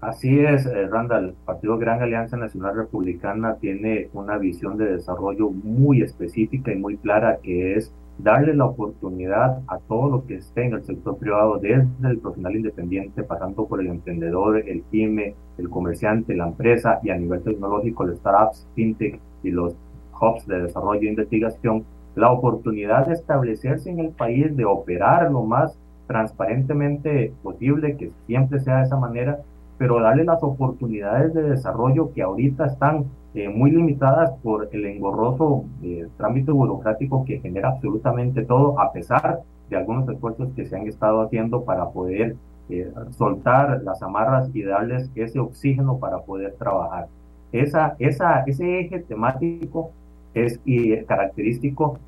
[0.01, 1.29] Así es, eh, Randall.
[1.29, 6.97] El Partido Gran Alianza Nacional Republicana tiene una visión de desarrollo muy específica y muy
[6.97, 11.57] clara que es darle la oportunidad a todo lo que esté en el sector privado,
[11.57, 17.09] desde el profesional independiente, pasando por el emprendedor, el pyme, el comerciante, la empresa y
[17.09, 19.75] a nivel tecnológico, los startups, fintech y los
[20.19, 25.43] hubs de desarrollo e investigación, la oportunidad de establecerse en el país, de operar lo
[25.43, 25.77] más
[26.07, 29.39] transparentemente posible, que siempre sea de esa manera,
[29.77, 35.65] pero darle las oportunidades de desarrollo que ahorita están eh, muy limitadas por el engorroso
[35.83, 40.87] eh, trámite burocrático que genera absolutamente todo, a pesar de algunos esfuerzos que se han
[40.87, 42.35] estado haciendo para poder
[42.69, 47.07] eh, soltar las amarras y darles ese oxígeno para poder trabajar.
[47.51, 49.91] Esa, esa, ese eje temático
[50.33, 51.99] es y característico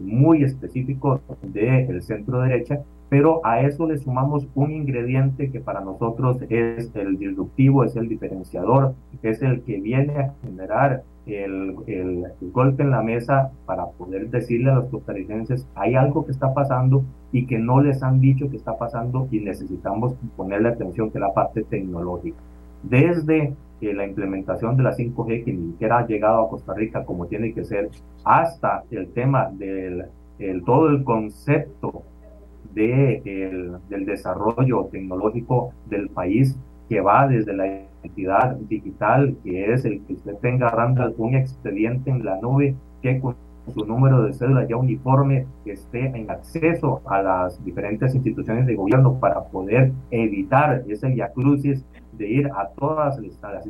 [0.00, 6.38] muy específico del centro derecha, pero a eso le sumamos un ingrediente que para nosotros
[6.48, 12.82] es el disruptivo, es el diferenciador, es el que viene a generar el, el, golpe
[12.82, 17.46] en la mesa para poder decirle a los costarricenses, hay algo que está pasando y
[17.46, 21.62] que no les han dicho que está pasando y necesitamos ponerle atención, que la parte
[21.64, 22.38] tecnológica.
[22.82, 27.04] Desde eh, la implementación de la 5G, que ni siquiera ha llegado a Costa Rica
[27.04, 27.90] como tiene que ser,
[28.24, 30.06] hasta el tema del
[30.38, 32.02] el, todo el concepto
[32.74, 36.56] de, el, del desarrollo tecnológico del país
[36.88, 37.66] que va desde la
[38.02, 40.72] entidad digital, que es el que usted tenga,
[41.16, 43.36] un expediente en la nube que con
[43.74, 48.74] su número de cédula ya uniforme que esté en acceso a las diferentes instituciones de
[48.74, 51.84] gobierno para poder evitar ese viacrucis
[52.18, 53.66] de ir a todas las,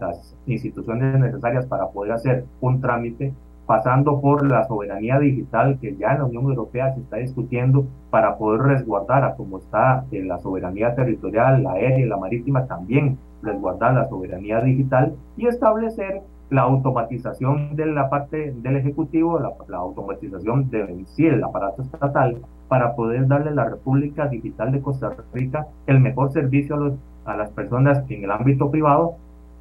[0.00, 3.32] las instituciones necesarias para poder hacer un trámite
[3.70, 8.36] pasando por la soberanía digital que ya en la Unión Europea se está discutiendo para
[8.36, 13.16] poder resguardar a como está en la soberanía territorial, la aérea y la marítima, también
[13.42, 19.76] resguardar la soberanía digital y establecer la automatización de la parte del Ejecutivo, la, la
[19.76, 22.38] automatización de sí, el aparato estatal,
[22.70, 26.94] para poder darle a la República Digital de Costa Rica el mejor servicio a, los,
[27.24, 29.16] a las personas en el ámbito privado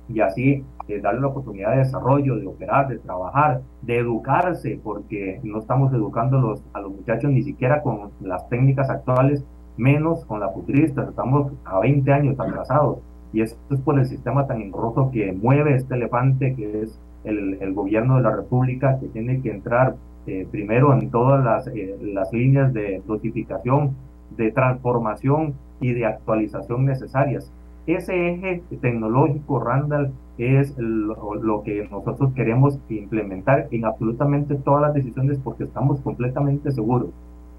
[0.08, 5.40] y así eh, darle la oportunidad de desarrollo, de operar, de trabajar, de educarse, porque
[5.44, 9.44] no estamos educando los, a los muchachos ni siquiera con las técnicas actuales,
[9.76, 13.00] menos con la futurista, estamos a 20 años atrasados.
[13.34, 17.58] Y esto es por el sistema tan engorroso que mueve este elefante que es el,
[17.60, 19.96] el gobierno de la República, que tiene que entrar
[20.30, 23.96] eh, primero en todas las, eh, las líneas de notificación,
[24.38, 27.52] de transformación y de actualización necesarias.
[27.88, 35.40] Ese eje tecnológico, Randall, es lo, que nosotros queremos implementar en absolutamente todas las decisiones
[35.40, 37.10] porque estamos completamente seguros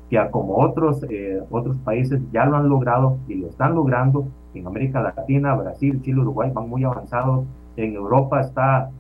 [0.09, 4.67] que como otros, eh, otros países ya lo han logrado y lo están logrando, en
[4.67, 8.91] América Latina, Brasil, Chile, Uruguay van muy avanzados, en Europa está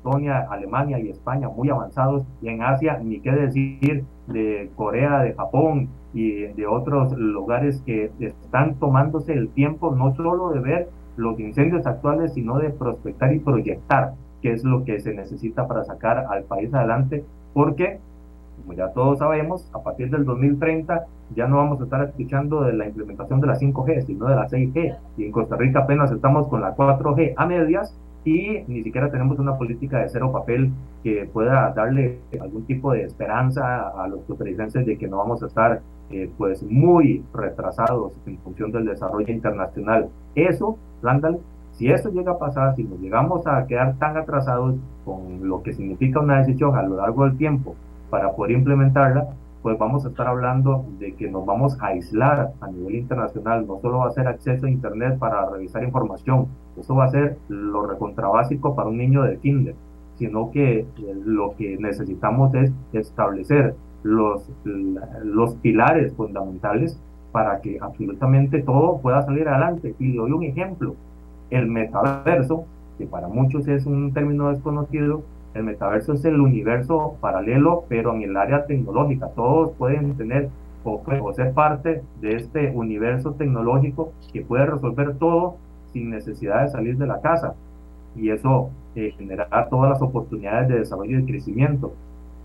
[0.00, 5.34] Estonia, Alemania y España muy avanzados, y en Asia, ni qué decir de Corea, de
[5.34, 11.38] Japón, y de otros lugares que están tomándose el tiempo no solo de ver los
[11.38, 16.26] incendios actuales, sino de prospectar y proyectar qué es lo que se necesita para sacar
[16.30, 17.98] al país adelante, porque,
[18.60, 21.04] como ya todos sabemos, a partir del 2030
[21.36, 24.48] ya no vamos a estar escuchando de la implementación de la 5G, sino de la
[24.48, 29.10] 6G, y en Costa Rica apenas estamos con la 4G a medias, y ni siquiera
[29.10, 30.70] tenemos una política de cero papel
[31.02, 35.46] que pueda darle algún tipo de esperanza a los costarricenses de que no vamos a
[35.46, 35.80] estar
[36.10, 40.08] eh, pues muy retrasados en función del desarrollo internacional.
[40.34, 41.40] Eso, Randall,
[41.72, 45.72] si eso llega a pasar, si nos llegamos a quedar tan atrasados con lo que
[45.72, 47.74] significa una decisión a lo largo del tiempo
[48.10, 49.28] para poder implementarla,
[49.62, 53.66] pues vamos a estar hablando de que nos vamos a aislar a nivel internacional.
[53.66, 57.38] No solo va a ser acceso a Internet para revisar información, eso va a ser
[57.48, 59.74] lo recontrabásico para un niño de kinder,
[60.16, 60.86] sino que
[61.24, 66.98] lo que necesitamos es establecer los, los pilares fundamentales
[67.32, 69.94] para que absolutamente todo pueda salir adelante.
[69.98, 70.94] Y le doy un ejemplo,
[71.50, 72.64] el metaverso,
[72.98, 75.22] que para muchos es un término desconocido,
[75.54, 79.28] el metaverso es el universo paralelo, pero en el área tecnológica.
[79.34, 80.48] Todos pueden tener
[80.84, 85.56] o, ser parte de este universo tecnológico que puede resolver todo
[85.92, 87.54] sin necesidad de salir de la casa.
[88.16, 91.92] Y eso eh, generará todas las oportunidades de desarrollo y crecimiento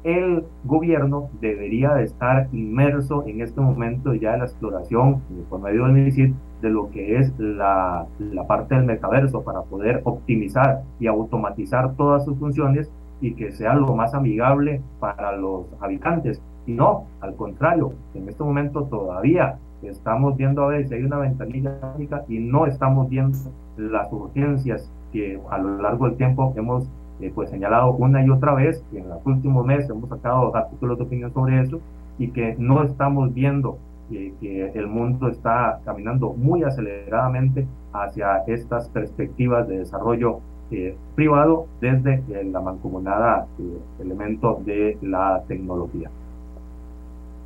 [0.05, 5.83] el gobierno debería de estar inmerso en este momento ya en la exploración por medio
[5.83, 11.07] del MINICID de lo que es la, la, parte del metaverso para poder optimizar y
[11.07, 16.39] automatizar todas sus funciones y que sea lo más amigable para los habitantes.
[16.67, 21.17] Y no, al contrario, en este momento todavía estamos viendo a ver si hay una
[21.17, 21.79] ventanilla
[22.27, 23.37] y no estamos viendo
[23.77, 26.89] las urgencias que a lo largo del tiempo hemos
[27.21, 30.97] eh, pues señalado una y otra vez, que en los últimos meses hemos sacado artículos
[30.97, 31.79] de opinión sobre eso,
[32.17, 33.77] y que no estamos viendo
[34.09, 42.23] que el mundo está caminando muy aceleradamente hacia estas perspectivas de desarrollo eh, privado desde
[42.45, 46.09] la mancomunada eh, elemento de la tecnología.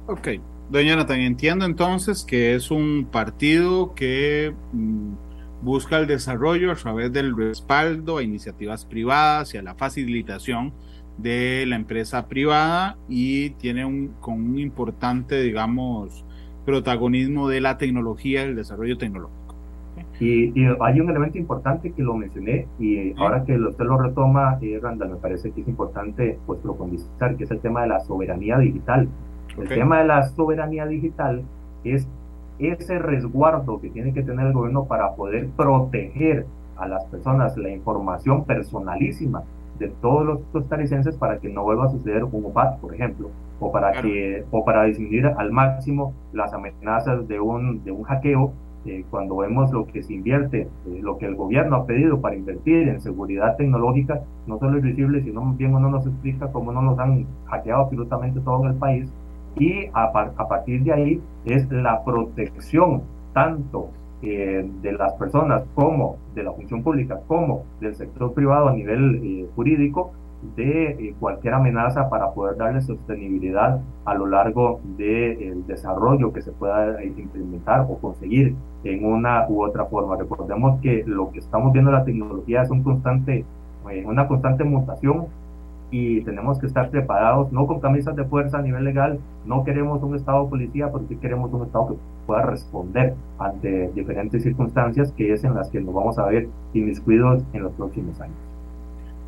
[0.07, 0.27] Ok,
[0.69, 4.53] doña Nathan, entiendo entonces que es un partido que...
[4.73, 5.28] Mm,
[5.61, 10.73] busca el desarrollo a través del respaldo a iniciativas privadas y a la facilitación
[11.17, 16.25] de la empresa privada y tiene un, con un importante, digamos,
[16.65, 19.39] protagonismo de la tecnología y el desarrollo tecnológico.
[20.19, 24.79] Y, hay un elemento importante que lo mencioné y ahora que usted lo retoma, eh,
[24.81, 28.57] Randall, me parece que es importante pues profundizar, que es el tema de la soberanía
[28.57, 29.07] digital.
[29.57, 31.43] El tema de la soberanía digital
[31.83, 32.07] es
[32.59, 36.45] ese resguardo que tiene que tener el gobierno para poder proteger
[36.77, 39.43] a las personas la información personalísima
[39.79, 43.29] de todos los costarricenses para que no vuelva a suceder un OPAT, por ejemplo,
[43.59, 48.53] o para, que, o para disminuir al máximo las amenazas de un, de un hackeo
[48.85, 52.35] eh, cuando vemos lo que se invierte, eh, lo que el gobierno ha pedido para
[52.35, 56.81] invertir en seguridad tecnológica, no solo es visible, sino bien uno nos explica cómo no
[56.81, 59.13] nos han hackeado absolutamente todo en el país.
[59.57, 60.11] Y a,
[60.47, 63.89] partir de ahí es la protección tanto
[64.21, 69.47] eh, de las personas como de la función pública, como del sector privado a nivel
[69.55, 70.11] jurídico,
[70.55, 76.51] de eh, cualquier amenaza para poder darle sostenibilidad a lo largo del desarrollo que se
[76.51, 80.15] pueda implementar o conseguir en una u otra forma.
[80.15, 85.27] Recordemos que lo que estamos viendo en la tecnología es eh, una constante mutación
[85.91, 90.01] y tenemos que estar preparados, no con camisas de fuerza a nivel legal, no queremos
[90.03, 91.95] un Estado policía, sí queremos un Estado que
[92.27, 97.43] pueda responder ante diferentes circunstancias que es en las que nos vamos a ver inmiscuidos
[97.53, 98.37] en los próximos años.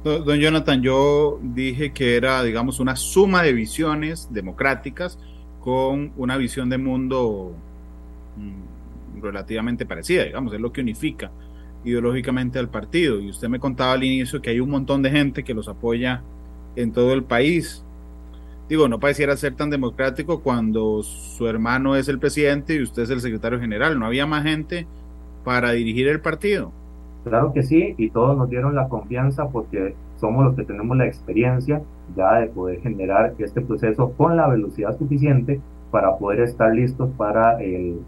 [0.03, 5.19] Don Jonathan, yo dije que era, digamos, una suma de visiones democráticas
[5.59, 7.53] con una visión de mundo
[8.35, 11.31] mm, relativamente parecida, digamos, es lo que unifica
[11.83, 13.19] ideológicamente al partido.
[13.19, 16.23] Y usted me contaba al inicio que hay un montón de gente que los apoya
[16.75, 17.85] en todo el país.
[18.69, 23.09] Digo, no pareciera ser tan democrático cuando su hermano es el presidente y usted es
[23.09, 23.99] el secretario general.
[23.99, 24.87] ¿No había más gente
[25.43, 26.71] para dirigir el partido?
[27.23, 31.05] Claro que sí, y todos nos dieron la confianza porque somos los que tenemos la
[31.05, 31.81] experiencia
[32.15, 35.59] ya de poder generar este proceso con la velocidad suficiente
[35.91, 37.57] para poder estar listos para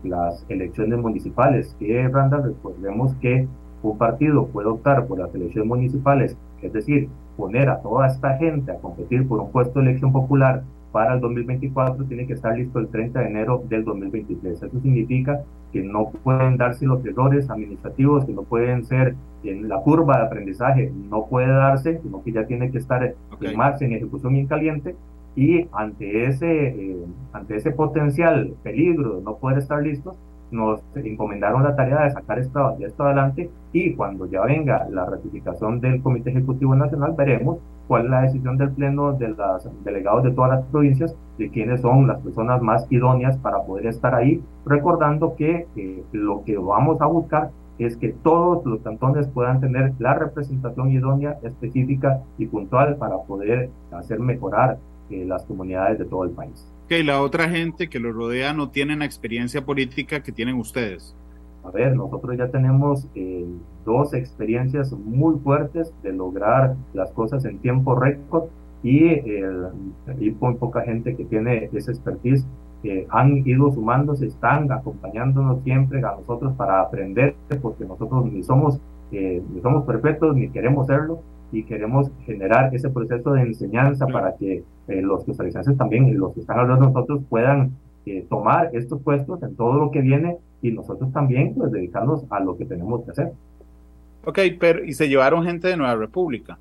[0.03, 1.76] las elecciones municipales.
[1.80, 3.47] Que, Randall, recordemos que
[3.84, 8.72] un partido puede optar por las elecciones municipales, es decir, poner a toda esta gente
[8.72, 12.78] a competir por un puesto de elección popular para el 2024 tiene que estar listo
[12.78, 14.61] el 30 de enero del 2023.
[14.61, 15.43] Eso significa
[15.74, 20.26] que no pueden darse los errores administrativos, que no pueden ser en la curva de
[20.26, 24.41] aprendizaje, no puede darse, sino que ya tiene que estar en marcha, en ejecución y
[24.41, 24.95] en caliente.
[25.36, 30.16] Y ante ese, eh, ante ese potencial peligro de no poder estar listos,
[30.54, 35.80] nos encomendaron la tarea de sacar esto, esto adelante y cuando ya venga la ratificación
[35.80, 40.32] del Comité Ejecutivo Nacional veremos cuál es la decisión del Pleno de los delegados de
[40.32, 45.36] todas las provincias de quiénes son las personas más idóneas para poder estar ahí, recordando
[45.36, 47.49] que eh, lo que vamos a buscar
[47.80, 53.70] es que todos los cantones puedan tener la representación idónea, específica y puntual para poder
[53.91, 54.78] hacer mejorar
[55.10, 58.69] eh, las comunidades de todo el país que la otra gente que lo rodea no
[58.69, 61.15] tiene la experiencia política que tienen ustedes.
[61.63, 63.45] A ver, nosotros ya tenemos eh,
[63.86, 68.49] dos experiencias muy fuertes de lograr las cosas en tiempo récord
[68.84, 72.45] y hay muy poca gente que tiene esa expertise
[72.84, 78.77] que han ido sumándose, están acompañándonos siempre a nosotros para aprender, porque nosotros ni somos,
[79.13, 81.21] eh, ni somos perfectos ni queremos serlo,
[81.54, 86.34] y queremos generar ese proceso de enseñanza para que eh, los costarricenses también y los
[86.34, 87.72] que están hablando de nosotros puedan
[88.08, 92.39] eh, tomar estos puestos en todo lo que viene y nosotros también pues dedicarnos a
[92.39, 93.34] lo que tenemos que hacer.
[94.26, 96.58] Ok, pero ¿y se llevaron gente de Nueva República?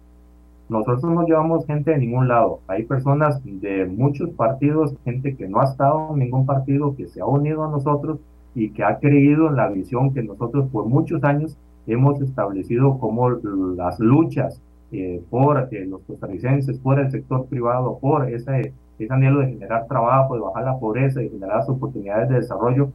[0.68, 2.60] Nosotros no llevamos gente de ningún lado.
[2.66, 7.20] Hay personas de muchos partidos, gente que no ha estado en ningún partido, que se
[7.20, 8.18] ha unido a nosotros
[8.54, 13.30] y que ha creído en la visión que nosotros por muchos años hemos establecido como
[13.30, 14.60] las luchas
[14.92, 19.86] eh, por eh, los costarricenses, por el sector privado, por ese, ese anhelo de generar
[19.86, 22.90] trabajo, de bajar la pobreza, de generar las oportunidades de desarrollo.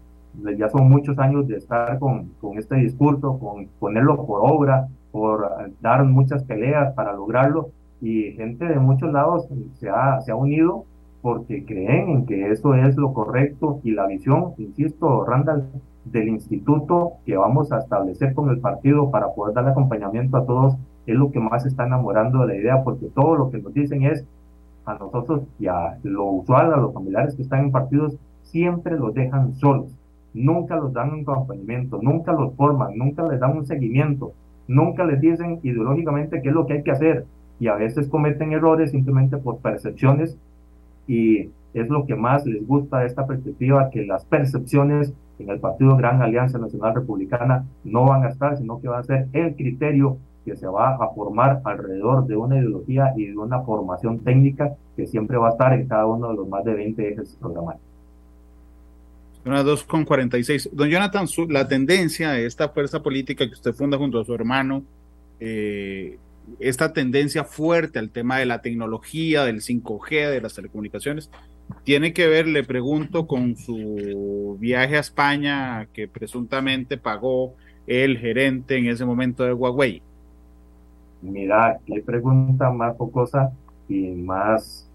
[0.56, 5.50] Ya son muchos años de estar con, con este discurso, con ponerlo por obra, por
[5.82, 7.72] dar muchas peleas para lograrlo.
[8.00, 10.86] Y gente de muchos lados se ha, se ha unido
[11.24, 15.68] porque creen en que eso es lo correcto y la visión, insisto, Randall,
[16.06, 20.78] del instituto que vamos a establecer con el partido para poder darle acompañamiento a todos
[21.08, 24.04] es lo que más está enamorando de la idea, porque todo lo que nos dicen
[24.04, 24.26] es
[24.86, 29.14] a nosotros y a lo usual, a los familiares que están en partidos, siempre los
[29.14, 29.88] dejan solos,
[30.34, 34.34] nunca los dan un acompañamiento, nunca los forman, nunca les dan un seguimiento,
[34.68, 37.26] nunca les dicen ideológicamente qué es lo que hay que hacer.
[37.60, 40.38] Y a veces cometen errores simplemente por percepciones
[41.08, 45.60] y es lo que más les gusta de esta perspectiva, que las percepciones en el
[45.60, 49.56] Partido Gran Alianza Nacional Republicana no van a estar, sino que va a ser el
[49.56, 50.18] criterio
[50.48, 55.06] que se va a formar alrededor de una ideología y de una formación técnica que
[55.06, 57.86] siempre va a estar en cada uno de los más de 20 ejes programáticos.
[59.44, 60.70] Las 2.46.
[60.72, 64.84] Don Jonathan, la tendencia de esta fuerza política que usted funda junto a su hermano,
[65.42, 66.18] eh,
[66.62, 71.30] esta tendencia fuerte al tema de la tecnología, del 5G, de las telecomunicaciones,
[71.84, 78.78] tiene que ver, le pregunto, con su viaje a España que presuntamente pagó el gerente
[78.78, 80.02] en ese momento de Huawei.
[81.22, 83.52] Mira, qué pregunta más focosa
[83.88, 84.90] y más,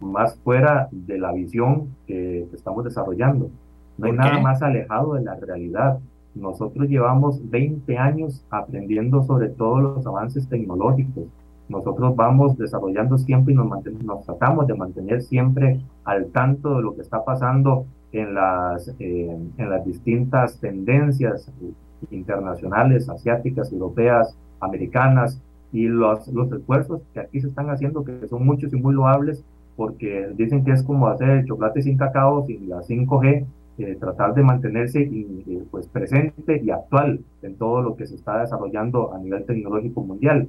[0.00, 3.50] más fuera de la visión que estamos desarrollando.
[3.96, 5.98] No hay nada más alejado de la realidad.
[6.34, 11.24] Nosotros llevamos 20 años aprendiendo sobre todos los avances tecnológicos.
[11.68, 13.68] Nosotros vamos desarrollando siempre y nos,
[14.04, 19.36] nos tratamos de mantener siempre al tanto de lo que está pasando en las, eh,
[19.56, 21.50] en las distintas tendencias
[22.10, 25.40] internacionales, asiáticas, europeas, americanas,
[25.72, 29.44] y los, los esfuerzos que aquí se están haciendo, que son muchos y muy loables,
[29.76, 33.44] porque dicen que es como hacer chocolate sin cacao, sin la 5G,
[33.78, 38.40] eh, tratar de mantenerse y, pues presente y actual en todo lo que se está
[38.40, 40.46] desarrollando a nivel tecnológico mundial.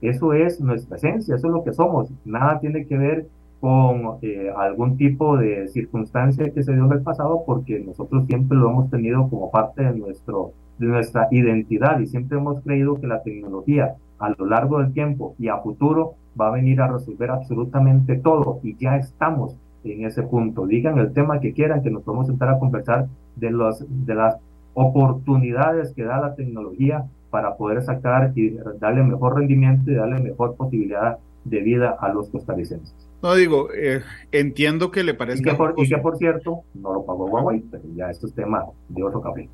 [0.00, 2.10] Eso es nuestra esencia, eso es lo que somos.
[2.24, 3.26] Nada tiene que ver
[3.60, 8.58] con eh, algún tipo de circunstancia que se dio en el pasado, porque nosotros siempre
[8.58, 13.06] lo hemos tenido como parte de, nuestro, de nuestra identidad y siempre hemos creído que
[13.06, 17.30] la tecnología a lo largo del tiempo y a futuro va a venir a resolver
[17.30, 20.66] absolutamente todo y ya estamos en ese punto.
[20.66, 23.06] Digan el tema que quieran, que nos podemos sentar a conversar
[23.36, 24.36] de, los, de las
[24.74, 30.56] oportunidades que da la tecnología para poder sacar y darle mejor rendimiento y darle mejor
[30.56, 32.94] posibilidad de vida a los costarricenses.
[33.22, 34.02] No digo, eh,
[34.32, 35.48] entiendo que le parezca...
[35.48, 38.34] Y que, por, y que, por, cierto, no lo pagó Huawei, pero ya esto es
[38.34, 39.48] tema de otro café.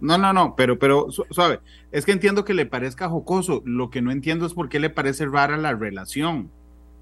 [0.00, 4.02] No, no, no, pero, pero, suave, es que entiendo que le parezca jocoso, lo que
[4.02, 6.50] no entiendo es por qué le parece rara la relación.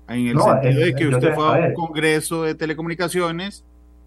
[0.08, 3.64] En el sentido de que usted fue a un congreso de telecomunicaciones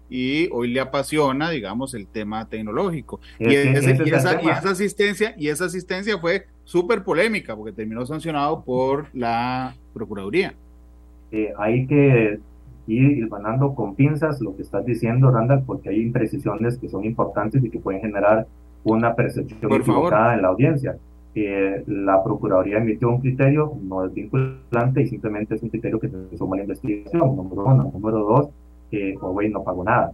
[0.08, 3.20] y hoy le apasiona, digamos, el tema tecnológico.
[3.38, 4.30] Y, esa,
[4.70, 10.54] asistencia, y esa asistencia fue súper polémica porque terminó sancionado por la Procuraduría.
[11.30, 12.40] Eh, hay que
[12.86, 17.62] ir ganando con pinzas lo que estás diciendo, Randall, porque hay imprecisiones que son importantes
[17.62, 18.46] y que pueden generar
[18.84, 20.96] una percepción equivocada en la audiencia
[21.34, 26.08] que la Procuraduría emitió un criterio, no es vinculante y simplemente es un criterio que
[26.08, 27.90] se suma a la investigación, número uno.
[27.92, 28.48] Número dos,
[28.90, 30.12] que Huawei no pagó nada,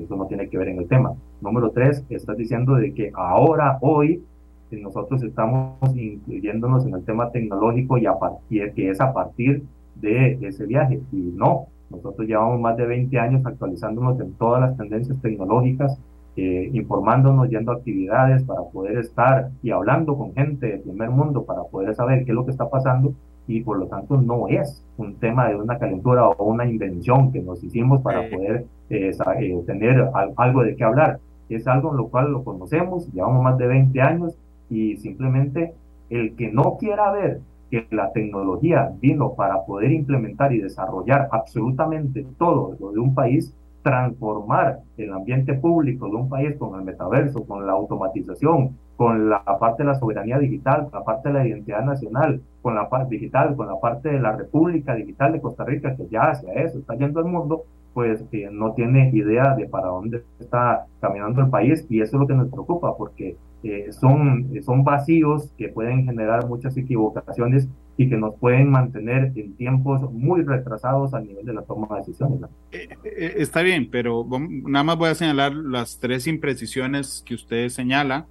[0.00, 1.12] eso no tiene que ver en el tema.
[1.42, 4.22] Número tres, estás diciendo de que ahora, hoy,
[4.70, 9.62] nosotros estamos incluyéndonos en el tema tecnológico y a partir, que es a partir
[9.96, 11.00] de ese viaje.
[11.12, 16.00] Y no, nosotros llevamos más de 20 años actualizándonos en todas las tendencias tecnológicas
[16.36, 21.44] eh, informándonos, yendo a actividades para poder estar y hablando con gente del primer mundo
[21.44, 23.14] para poder saber qué es lo que está pasando
[23.46, 27.40] y por lo tanto no es un tema de una calentura o una invención que
[27.40, 29.10] nos hicimos para poder eh,
[29.40, 31.20] eh, tener algo de qué hablar.
[31.48, 34.36] Es algo en lo cual lo conocemos, llevamos más de 20 años
[34.68, 35.74] y simplemente
[36.10, 42.26] el que no quiera ver que la tecnología vino para poder implementar y desarrollar absolutamente
[42.38, 43.54] todo lo de un país,
[43.86, 49.44] transformar el ambiente público de un país con el metaverso, con la automatización, con la
[49.60, 53.14] parte de la soberanía digital, con la parte de la identidad nacional, con la parte
[53.14, 56.80] digital, con la parte de la República Digital de Costa Rica, que ya hacia eso
[56.80, 57.62] está yendo el mundo,
[57.94, 62.20] pues que no tiene idea de para dónde está caminando el país y eso es
[62.22, 67.68] lo que nos preocupa porque eh, son, son vacíos que pueden generar muchas equivocaciones
[67.98, 71.96] y que nos pueden mantener en tiempos muy retrasados a nivel de la toma de
[72.00, 72.40] decisiones.
[72.72, 74.26] Eh, eh, está bien, pero
[74.64, 78.26] nada más voy a señalar las tres imprecisiones que usted señala,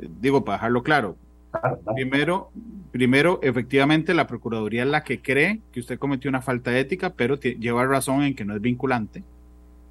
[0.00, 1.16] eh, digo, para dejarlo claro.
[1.94, 2.50] Primero,
[2.90, 7.36] primero, efectivamente, la Procuraduría es la que cree que usted cometió una falta ética, pero
[7.36, 9.22] lleva razón en que no es vinculante.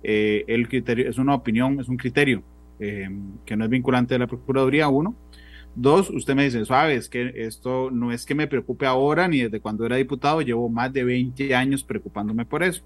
[0.04, 2.44] el criterio es una opinión, es un criterio
[2.78, 5.16] que no es vinculante de la Procuraduría, uno.
[5.80, 9.60] Dos, usted me dice, sabes que esto no es que me preocupe ahora ni desde
[9.60, 12.82] cuando era diputado, llevo más de 20 años preocupándome por eso.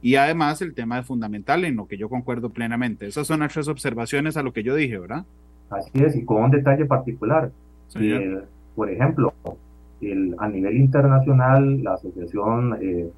[0.00, 3.08] Y además el tema es fundamental en lo que yo concuerdo plenamente.
[3.08, 5.24] Esas son las tres observaciones a lo que yo dije, ¿verdad?
[5.68, 7.50] Así es, y con un detalle particular.
[7.96, 8.38] Eh,
[8.76, 9.34] por ejemplo,
[10.00, 13.10] el, a nivel internacional, la asociación eh,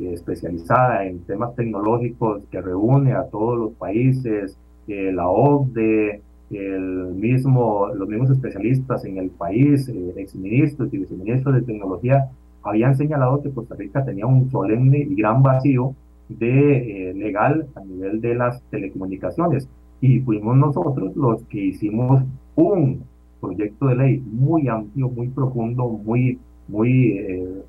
[0.00, 4.58] especializada en temas tecnológicos que reúne a todos los países,
[4.88, 6.22] eh, la OCDE,
[6.54, 12.30] el mismo, los mismos especialistas en el país, eh, exministros y viceministros de tecnología,
[12.62, 15.94] habían señalado que Costa Rica tenía un solemne y gran vacío
[16.28, 19.68] de eh, legal a nivel de las telecomunicaciones.
[20.00, 22.22] Y fuimos nosotros los que hicimos
[22.56, 23.04] un
[23.40, 26.38] proyecto de ley muy amplio, muy profundo, muy,
[26.68, 27.62] muy, eh,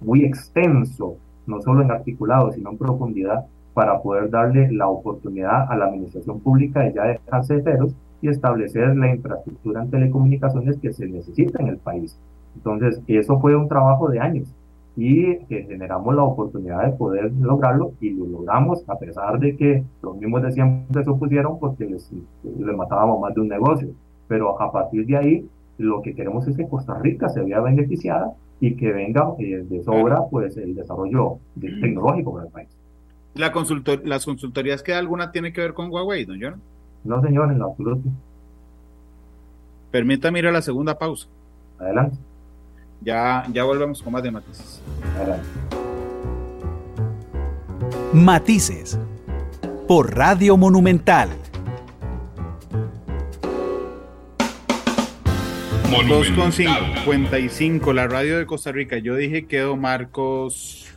[0.00, 1.16] muy extenso,
[1.46, 6.40] no solo en articulado, sino en profundidad, para poder darle la oportunidad a la administración
[6.40, 11.68] pública de ya dejarse ceros y establecer la infraestructura en telecomunicaciones que se necesita en
[11.68, 12.18] el país.
[12.56, 14.52] Entonces, eso fue un trabajo de años
[14.96, 19.84] y que generamos la oportunidad de poder lograrlo y lo logramos a pesar de que
[20.02, 22.12] los mismos de siempre se opusieron porque les,
[22.42, 23.88] les matábamos más de un negocio.
[24.28, 25.48] Pero a partir de ahí,
[25.78, 29.82] lo que queremos es que Costa Rica se vea beneficiada y que venga eh, de
[29.82, 32.68] sobra pues el desarrollo tecnológico para el país.
[33.34, 36.60] La consultor, ¿Las consultorías que alguna tiene que ver con Huawei, don John?
[37.04, 38.08] No, señor, en lo absoluto.
[39.90, 41.26] Permítame ir a la segunda pausa.
[41.78, 42.16] Adelante.
[43.00, 44.82] Ya, ya volvemos con más de matices.
[45.16, 45.46] Adelante.
[48.12, 48.98] Matices
[49.86, 51.30] por Radio Monumental.
[55.90, 56.50] Monumental.
[57.04, 58.98] 2.55, la radio de Costa Rica.
[58.98, 60.89] Yo dije que don Marcos,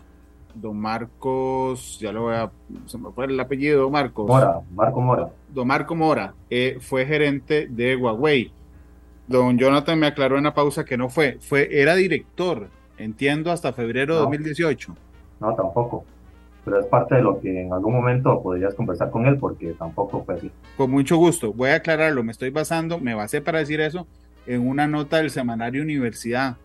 [0.53, 2.51] don Marcos, ya lo voy a,
[2.85, 4.27] se me fue el apellido, don Marcos.
[4.27, 5.29] Mora, Marco Mora.
[5.49, 8.51] Don Marco Mora eh, fue gerente de Huawei.
[9.27, 13.73] Don Jonathan me aclaró en la pausa que no fue, fue era director, entiendo, hasta
[13.73, 14.25] febrero de No.
[14.25, 14.95] 2018.
[15.39, 16.05] No, tampoco.
[16.65, 20.23] Pero es parte de lo que en algún momento podrías conversar con él porque tampoco
[20.23, 20.51] fue así.
[20.77, 24.07] Con mucho gusto, voy a aclararlo, me estoy basando, me basé para decir eso
[24.45, 26.57] en una nota del semanario Universidad.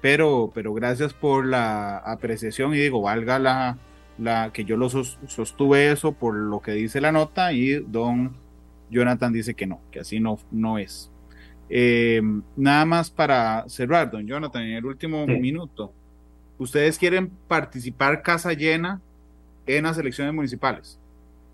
[0.00, 3.76] Pero, pero gracias por la apreciación y digo, valga la,
[4.18, 8.32] la que yo lo sos- sostuve eso por lo que dice la nota y don
[8.90, 11.10] Jonathan dice que no, que así no, no es.
[11.68, 12.20] Eh,
[12.56, 15.32] nada más para cerrar, don Jonathan, en el último Sí.
[15.34, 15.92] minuto,
[16.58, 19.00] ¿ustedes quieren participar casa llena
[19.66, 20.98] en las elecciones municipales?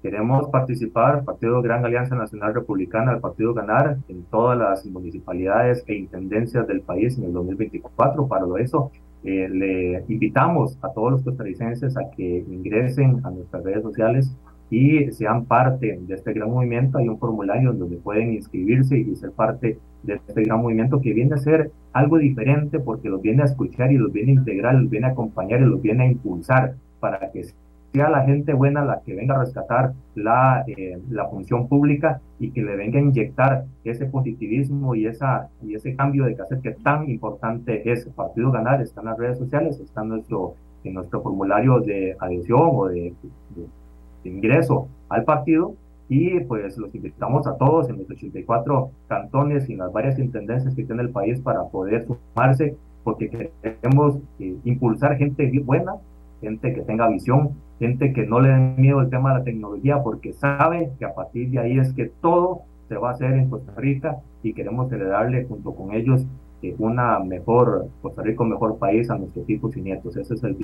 [0.03, 5.95] Queremos participar, Partido Gran Alianza Nacional Republicana, el Partido Ganar, en todas las municipalidades e
[5.95, 8.29] intendencias del país en el 2024.
[8.29, 8.91] Para eso,
[9.25, 14.37] eh, le invitamos a todos los costarricenses a que ingresen a nuestras redes sociales
[14.71, 16.99] y sean parte de este gran movimiento.
[16.99, 21.35] Hay un formulario donde pueden inscribirse y ser parte de este gran movimiento que viene
[21.35, 24.91] a ser algo diferente porque los viene a escuchar y los viene a integrar, los
[24.91, 27.45] viene a acompañar y los viene a impulsar para que
[27.93, 32.51] sea la gente buena la que venga a rescatar la, eh, la función pública y
[32.51, 36.71] que le venga a inyectar ese positivismo y, esa, y ese cambio de cassette que
[36.73, 38.07] tan importante es.
[38.15, 42.71] Partido Ganar está en las redes sociales, está en nuestro, en nuestro formulario de adhesión
[42.73, 43.15] o de,
[43.55, 43.67] de-
[44.25, 45.75] de ingreso al partido
[46.09, 50.75] y pues los invitamos a todos en los 84 cantones y en las varias intendencias
[50.75, 53.29] que tiene el país para poder sumarse porque
[53.63, 55.95] queremos eh, impulsar gente buena,
[56.47, 60.01] gente que tenga visión, gente que no le dé miedo el tema de la tecnología
[60.03, 63.51] porque sabe que a partir de ahí es que todo se va a hacer en
[63.51, 66.25] Costa Rica y queremos heredarle junto con ellos
[66.63, 70.17] eh, una mejor, Costa Rica un mejor país a nuestros hijos y nietos.
[70.17, 70.57] Ese es el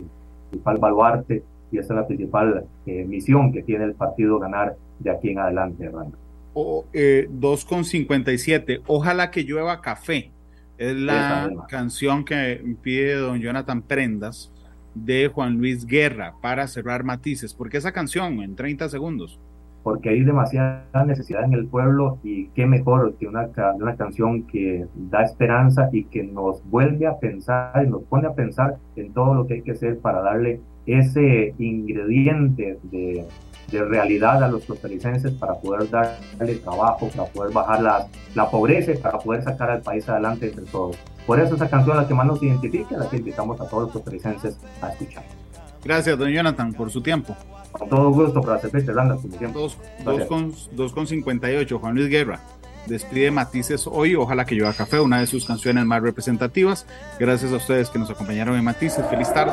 [0.51, 5.11] principal baluarte y esa es la principal eh, misión que tiene el partido ganar de
[5.11, 6.17] aquí en adelante, Hernando.
[6.55, 8.83] O, eh, 2,57.
[8.87, 10.31] Ojalá que llueva café.
[10.79, 14.53] Es la canción que pide don Jonathan Prendas
[14.95, 17.55] de Juan Luis Guerra para cerrar matices.
[17.55, 19.41] ¿Por qué esa canción en 30 segundos?
[19.83, 24.87] porque hay demasiada necesidad en el pueblo y qué mejor que una, una canción que
[24.95, 29.35] da esperanza y que nos vuelve a pensar y nos pone a pensar en todo
[29.35, 33.25] lo que hay que hacer para darle ese ingrediente de,
[33.71, 38.93] de realidad a los costarricenses para poder darle trabajo, para poder bajar la, la pobreza
[38.93, 40.97] y para poder sacar al país adelante entre todos.
[41.27, 43.85] Por eso esa canción es la que más nos identifica, la que invitamos a todos
[43.85, 45.23] los costarricenses a escuchar.
[45.85, 47.35] Gracias, don Jonathan, por su tiempo.
[47.73, 49.61] Con todo gusto para servirte, Randall, como siempre.
[49.61, 50.05] Dos- Gracias.
[50.19, 52.41] dos con- dos con 58, Juan Luis Guerra.
[52.87, 54.15] Despide Matices hoy.
[54.17, 56.85] Ojalá que llueva café, una de sus canciones más representativas.
[57.19, 59.07] Gracias a ustedes que nos acompañaron en Matices.
[59.09, 59.53] Feliz tarde.